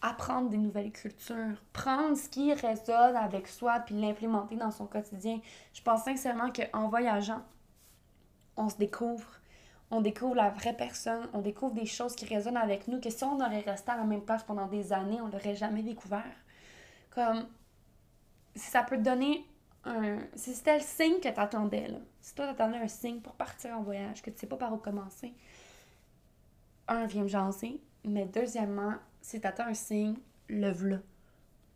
apprendre 0.06 0.50
des 0.50 0.58
nouvelles 0.58 0.92
cultures, 0.92 1.62
prendre 1.74 2.16
ce 2.16 2.30
qui 2.30 2.54
résonne 2.54 3.16
avec 3.16 3.48
soi 3.48 3.80
puis 3.80 3.96
l'implémenter 4.00 4.56
dans 4.56 4.70
son 4.70 4.86
quotidien. 4.86 5.40
Je 5.74 5.82
pense 5.82 6.04
sincèrement 6.04 6.52
qu'en 6.52 6.90
voyageant, 6.90 7.42
on 8.56 8.70
se 8.70 8.78
découvre. 8.78 9.26
On 9.90 10.02
découvre 10.02 10.36
la 10.36 10.50
vraie 10.50 10.76
personne, 10.76 11.28
on 11.34 11.42
découvre 11.42 11.74
des 11.74 11.86
choses 11.86 12.16
qui 12.16 12.26
résonnent 12.26 12.58
avec 12.58 12.88
nous, 12.88 13.00
que 13.00 13.10
si 13.10 13.24
on 13.24 13.36
aurait 13.36 13.62
resté 13.62 13.92
à 13.92 13.98
la 13.98 14.04
même 14.04 14.24
place 14.24 14.44
pendant 14.44 14.68
des 14.68 14.94
années, 14.94 15.22
on 15.22 15.28
l'aurait 15.28 15.56
jamais 15.56 15.84
découvert. 15.84 16.24
Comme, 17.12 17.46
si 18.56 18.70
ça 18.70 18.84
peut 18.84 18.98
te 18.98 19.04
donner 19.04 19.46
un... 19.86 20.18
Si 20.36 20.54
c'était 20.54 20.78
le 20.78 20.84
signe 20.84 21.20
que 21.20 21.30
t'attendais, 21.30 21.88
là. 21.88 22.00
Si 22.22 22.34
toi 22.34 22.48
t'attendais 22.48 22.78
un 22.78 22.88
signe 22.88 23.22
pour 23.22 23.34
partir 23.34 23.78
en 23.78 23.84
voyage, 23.84 24.22
que 24.22 24.32
tu 24.32 24.40
sais 24.40 24.48
pas 24.48 24.58
par 24.58 24.74
où 24.74 24.78
commencer, 24.78 25.34
un, 26.88 27.06
viens 27.06 27.24
me 27.24 27.28
jaser, 27.28 27.80
mais 28.04 28.26
deuxièmement, 28.26 28.96
si 29.26 29.42
t'attends 29.42 29.66
un 29.66 29.74
signe, 29.74 30.18
lève-le. 30.50 31.02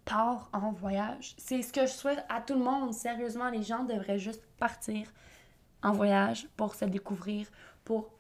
Pars 0.06 0.52
en 0.54 0.72
voyage. 0.72 1.34
C'est 1.40 1.64
ce 1.64 1.74
que 1.74 1.82
je 1.82 1.92
souhaite 1.92 2.24
à 2.30 2.42
tout 2.42 2.54
le 2.54 2.64
monde. 2.64 2.94
Sérieusement, 2.94 3.50
les 3.50 3.64
gens 3.64 3.84
devraient 3.86 4.20
juste 4.20 4.46
partir 4.58 5.12
en 5.82 5.92
voyage 5.92 6.48
pour 6.56 6.76
se 6.76 6.86
découvrir, 6.86 7.48
pour 7.84 8.12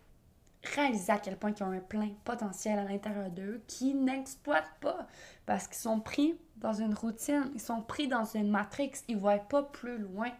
réaliser 0.64 1.12
à 1.12 1.20
quel 1.20 1.38
point 1.38 1.54
ils 1.56 1.64
ont 1.64 1.72
un 1.72 1.80
plein 1.80 2.10
potentiel 2.26 2.80
à 2.80 2.84
l'intérieur 2.86 3.30
d'eux 3.30 3.62
qui 3.68 3.94
n'exploitent 3.94 4.74
pas 4.82 5.08
parce 5.46 5.68
qu'ils 5.68 5.78
sont 5.78 6.00
pris 6.00 6.36
dans 6.58 6.74
une 6.74 6.96
routine, 6.96 7.52
ils 7.54 7.62
sont 7.62 7.82
pris 7.84 8.08
dans 8.08 8.26
une 8.26 8.50
matrix, 8.50 8.94
ils 9.08 9.16
ne 9.16 9.22
voient 9.22 9.38
pas 9.38 9.62
plus 9.62 10.00
loin. 10.00 10.32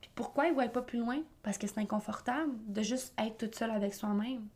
Puis 0.00 0.10
pourquoi 0.16 0.46
ils 0.46 0.50
ne 0.50 0.54
voient 0.54 0.68
pas 0.68 0.82
plus 0.82 0.98
loin? 0.98 1.22
Parce 1.44 1.56
que 1.56 1.68
c'est 1.68 1.78
inconfortable 1.78 2.52
de 2.66 2.82
juste 2.82 3.14
être 3.16 3.38
toute 3.38 3.54
seule 3.54 3.70
avec 3.70 3.94
soi-même 3.94 4.48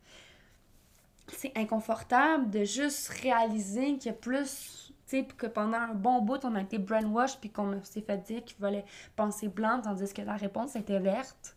c'est 1.36 1.56
inconfortable 1.56 2.50
de 2.50 2.64
juste 2.64 3.08
réaliser 3.08 3.98
qu'il 3.98 4.06
y 4.06 4.14
a 4.14 4.18
plus, 4.18 4.92
tu 5.06 5.18
sais, 5.18 5.24
que 5.24 5.46
pendant 5.46 5.78
un 5.78 5.94
bon 5.94 6.20
bout, 6.20 6.44
on 6.44 6.54
a 6.54 6.60
été 6.60 6.78
brainwash 6.78 7.38
puis 7.38 7.50
qu'on 7.50 7.82
s'est 7.82 8.02
fait 8.02 8.18
dire 8.18 8.44
qu'il 8.44 8.56
fallait 8.56 8.84
penser 9.16 9.48
blanc 9.48 9.80
tandis 9.82 10.12
que 10.12 10.22
la 10.22 10.36
réponse 10.36 10.76
était 10.76 11.00
verte. 11.00 11.56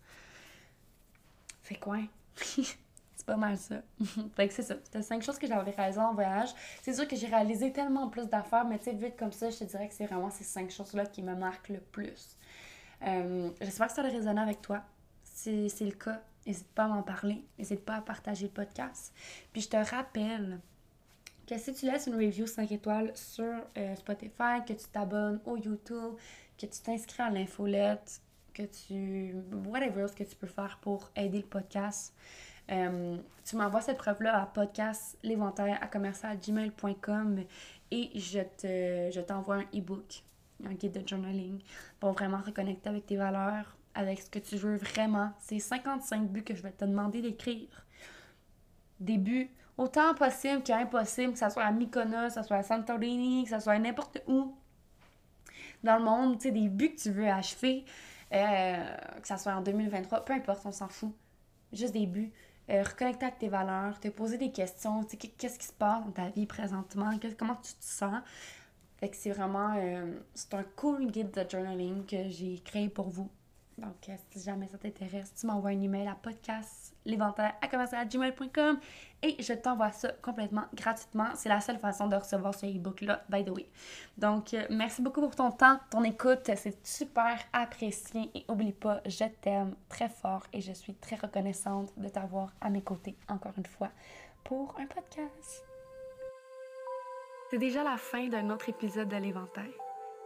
Fait 1.61 1.75
quoi? 1.75 1.97
c'est 2.35 3.25
pas 3.25 3.37
mal 3.37 3.57
ça. 3.57 3.81
fait 4.35 4.47
que 4.47 4.53
c'est 4.53 4.63
ça. 4.63 4.75
C'était 4.83 5.01
cinq 5.01 5.23
choses 5.23 5.39
que 5.39 5.47
j'avais 5.47 5.71
réalisées 5.71 5.99
en 5.99 6.13
voyage. 6.13 6.49
C'est 6.81 6.93
sûr 6.93 7.07
que 7.07 7.15
j'ai 7.15 7.27
réalisé 7.27 7.71
tellement 7.71 8.07
plus 8.09 8.27
d'affaires, 8.27 8.65
mais 8.65 8.77
tu 8.77 8.85
sais, 8.85 8.93
vite 8.93 9.17
comme 9.17 9.31
ça, 9.31 9.49
je 9.49 9.57
te 9.57 9.63
dirais 9.63 9.87
que 9.87 9.93
c'est 9.93 10.05
vraiment 10.05 10.29
ces 10.29 10.43
cinq 10.43 10.69
choses-là 10.71 11.05
qui 11.05 11.23
me 11.23 11.35
marquent 11.35 11.69
le 11.69 11.79
plus. 11.79 12.37
Euh, 13.05 13.49
j'espère 13.61 13.87
que 13.87 13.93
ça 13.93 14.01
a 14.01 14.09
résonné 14.09 14.41
avec 14.41 14.61
toi. 14.61 14.81
Si 15.23 15.69
c'est 15.69 15.85
le 15.85 15.91
cas, 15.91 16.21
n'hésite 16.45 16.67
pas 16.69 16.85
à 16.85 16.87
m'en 16.87 17.03
parler. 17.03 17.43
N'hésite 17.57 17.83
pas 17.83 17.95
à 17.95 18.01
partager 18.01 18.45
le 18.45 18.51
podcast. 18.51 19.13
Puis 19.53 19.61
je 19.61 19.69
te 19.69 19.77
rappelle 19.77 20.59
que 21.47 21.57
si 21.57 21.73
tu 21.73 21.85
laisses 21.85 22.07
une 22.07 22.15
review 22.15 22.47
5 22.47 22.71
étoiles 22.71 23.11
sur 23.15 23.53
euh, 23.77 23.95
Spotify, 23.95 24.63
que 24.67 24.73
tu 24.73 24.85
t'abonnes 24.91 25.39
au 25.45 25.57
YouTube, 25.57 26.15
que 26.57 26.65
tu 26.65 26.79
t'inscris 26.81 27.21
à 27.21 27.29
l'infolette, 27.29 28.21
que 28.53 28.63
tu. 28.63 29.35
whatever 29.67 30.07
ce 30.07 30.15
que 30.15 30.23
tu 30.23 30.35
peux 30.35 30.47
faire 30.47 30.79
pour 30.81 31.11
aider 31.15 31.39
le 31.39 31.45
podcast. 31.45 32.13
Euh, 32.71 33.17
tu 33.43 33.55
m'envoies 33.57 33.81
cette 33.81 33.97
preuve-là 33.97 34.41
à 34.41 34.45
podcast 34.47 35.19
l'éventaire 35.21 35.77
à 35.81 35.87
commercialgmail.com 35.87 37.43
et 37.91 38.19
je, 38.19 38.39
te, 38.39 39.11
je 39.13 39.21
t'envoie 39.21 39.57
un 39.57 39.65
e-book, 39.77 40.23
un 40.65 40.73
guide 40.73 40.99
de 40.99 41.07
journaling 41.07 41.61
pour 41.99 42.13
vraiment 42.13 42.41
reconnecter 42.41 42.89
avec 42.89 43.05
tes 43.05 43.17
valeurs, 43.17 43.77
avec 43.95 44.21
ce 44.21 44.29
que 44.29 44.39
tu 44.39 44.57
veux 44.57 44.75
vraiment. 44.75 45.31
C'est 45.39 45.59
55 45.59 46.27
buts 46.29 46.43
que 46.43 46.55
je 46.55 46.61
vais 46.61 46.71
te 46.71 46.85
demander 46.85 47.21
d'écrire. 47.21 47.85
Des 48.99 49.17
buts 49.17 49.49
autant 49.77 50.13
possible 50.13 50.63
qu'impossible, 50.63 51.33
que 51.33 51.39
ce 51.39 51.49
soit 51.49 51.63
à 51.63 51.71
Mykonos, 51.71 52.27
que 52.27 52.33
ce 52.33 52.43
soit 52.43 52.57
à 52.57 52.63
Santorini, 52.63 53.45
que 53.45 53.49
ce 53.49 53.59
soit 53.59 53.79
n'importe 53.79 54.21
où 54.27 54.55
dans 55.83 55.97
le 55.97 56.03
monde, 56.03 56.37
tu 56.37 56.43
sais, 56.43 56.51
des 56.51 56.67
buts 56.67 56.95
que 56.95 57.01
tu 57.01 57.11
veux 57.11 57.29
achever, 57.29 57.85
euh, 58.33 58.97
que 59.21 59.27
ce 59.27 59.37
soit 59.37 59.53
en 59.53 59.61
2023, 59.61 60.25
peu 60.25 60.33
importe, 60.33 60.65
on 60.65 60.71
s'en 60.71 60.87
fout. 60.87 61.13
Juste 61.71 61.93
des 61.93 62.07
buts. 62.07 62.31
Euh, 62.69 62.81
reconnecter 62.81 63.25
avec 63.25 63.37
tes 63.37 63.47
valeurs, 63.47 63.99
te 63.99 64.07
poser 64.07 64.37
des 64.39 64.51
questions, 64.51 65.03
tu 65.03 65.11
sais, 65.11 65.17
qu'est-ce 65.17 65.59
qui 65.59 65.67
se 65.67 65.73
passe 65.73 66.03
dans 66.03 66.11
ta 66.11 66.29
vie 66.29 66.47
présentement, 66.47 67.11
comment 67.37 67.55
tu 67.55 67.73
te 67.73 67.83
sens. 67.83 68.21
Fait 68.97 69.09
que 69.09 69.15
c'est 69.15 69.31
vraiment, 69.31 69.75
euh, 69.77 70.19
c'est 70.33 70.53
un 70.55 70.63
cool 70.75 71.11
guide 71.11 71.31
de 71.31 71.47
journaling 71.47 72.05
que 72.05 72.27
j'ai 72.29 72.59
créé 72.65 72.89
pour 72.89 73.09
vous. 73.09 73.29
Donc, 73.77 74.07
euh, 74.07 74.13
si 74.31 74.41
jamais 74.41 74.67
ça 74.67 74.77
t'intéresse, 74.77 75.33
tu 75.35 75.47
m'envoies 75.47 75.71
un 75.71 75.81
email 75.81 76.07
à 76.07 76.15
podcast 76.15 76.95
à 77.05 78.05
gmail.com 78.05 78.79
et 79.21 79.35
je 79.41 79.53
t'envoie 79.53 79.91
ça 79.91 80.11
complètement 80.21 80.65
gratuitement. 80.73 81.27
C'est 81.35 81.49
la 81.49 81.61
seule 81.61 81.77
façon 81.77 82.07
de 82.07 82.15
recevoir 82.15 82.55
ce 82.55 82.65
e-book-là, 82.65 83.23
by 83.29 83.43
the 83.43 83.49
way. 83.49 83.69
Donc, 84.17 84.53
euh, 84.53 84.65
merci 84.69 85.01
beaucoup 85.01 85.21
pour 85.21 85.35
ton 85.35 85.51
temps, 85.51 85.79
ton 85.91 86.03
écoute. 86.03 86.49
C'est 86.55 86.85
super 86.85 87.37
apprécié. 87.53 88.31
Et 88.33 88.45
oublie 88.47 88.73
pas, 88.73 89.01
je 89.05 89.25
t'aime 89.41 89.75
très 89.89 90.09
fort 90.09 90.43
et 90.53 90.61
je 90.61 90.71
suis 90.71 90.95
très 90.95 91.17
reconnaissante 91.17 91.91
de 91.97 92.07
t'avoir 92.07 92.53
à 92.61 92.69
mes 92.69 92.81
côtés 92.81 93.17
encore 93.27 93.53
une 93.57 93.65
fois 93.65 93.91
pour 94.43 94.75
un 94.79 94.85
podcast. 94.85 95.65
C'est 97.49 97.59
déjà 97.59 97.83
la 97.83 97.97
fin 97.97 98.27
d'un 98.27 98.49
autre 98.49 98.69
épisode 98.69 99.09
de 99.09 99.17
l'éventail. 99.17 99.71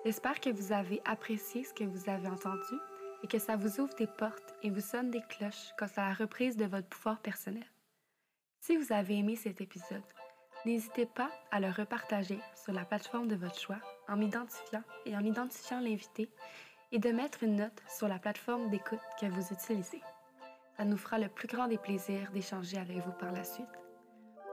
J'espère 0.06 0.40
que 0.40 0.50
vous 0.50 0.72
avez 0.72 1.02
apprécié 1.04 1.64
ce 1.64 1.74
que 1.74 1.84
vous 1.84 2.10
avez 2.10 2.28
entendu 2.28 2.76
et 3.24 3.28
que 3.28 3.40
ça 3.40 3.56
vous 3.56 3.80
ouvre 3.80 3.94
des 3.96 4.08
portes 4.08 4.56
et 4.64 4.70
vous 4.70 4.82
sonne 4.82 5.12
des 5.12 5.22
cloches 5.22 5.74
quant 5.78 5.88
à 5.98 6.10
la 6.10 6.14
reprise 6.14 6.58
de 6.58 6.66
votre 6.66 6.88
pouvoir 6.88 7.20
personnel. 7.20 7.66
Si 8.60 8.76
vous 8.76 8.92
avez 8.92 9.18
aimé 9.18 9.36
cet 9.36 9.62
épisode, 9.62 10.04
n'hésitez 10.66 11.06
pas 11.06 11.32
à 11.52 11.60
le 11.60 11.70
repartager 11.70 12.40
sur 12.56 12.74
la 12.74 12.86
plateforme 12.86 13.28
de 13.28 13.36
votre 13.36 13.60
choix 13.60 13.80
en 14.08 14.18
m'identifiant 14.18 14.84
et 15.06 15.16
en 15.16 15.24
identifiant 15.24 15.80
l'invité 15.80 16.30
et 16.92 17.00
de 17.00 17.12
mettre 17.12 17.44
une 17.44 17.58
note 17.58 17.84
sur 17.88 18.08
la 18.08 18.20
plateforme 18.20 18.70
d'écoute 18.70 19.00
que 19.20 19.28
vous 19.28 19.54
utilisez. 19.54 20.02
Ça 20.78 20.86
nous 20.86 20.98
fera 20.98 21.20
le 21.20 21.30
plus 21.30 21.48
grand 21.48 21.68
des 21.68 21.78
plaisirs 21.78 22.32
d'échanger 22.32 22.78
avec 22.78 22.98
vous 22.98 23.12
par 23.14 23.32
la 23.32 23.44
suite. 23.44 23.68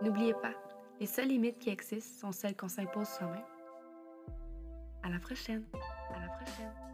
N'oubliez 0.02 0.34
pas, 0.34 0.54
les 1.00 1.06
seules 1.06 1.28
limites 1.28 1.58
qui 1.58 1.70
existent 1.70 2.20
sont 2.20 2.32
celles 2.32 2.56
qu'on 2.56 2.68
s'impose 2.68 3.08
soi-même. 3.08 3.44
À 5.02 5.08
la 5.08 5.18
prochaine. 5.18 5.64
À 6.14 6.20
la 6.20 6.28
prochaine. 6.28 6.85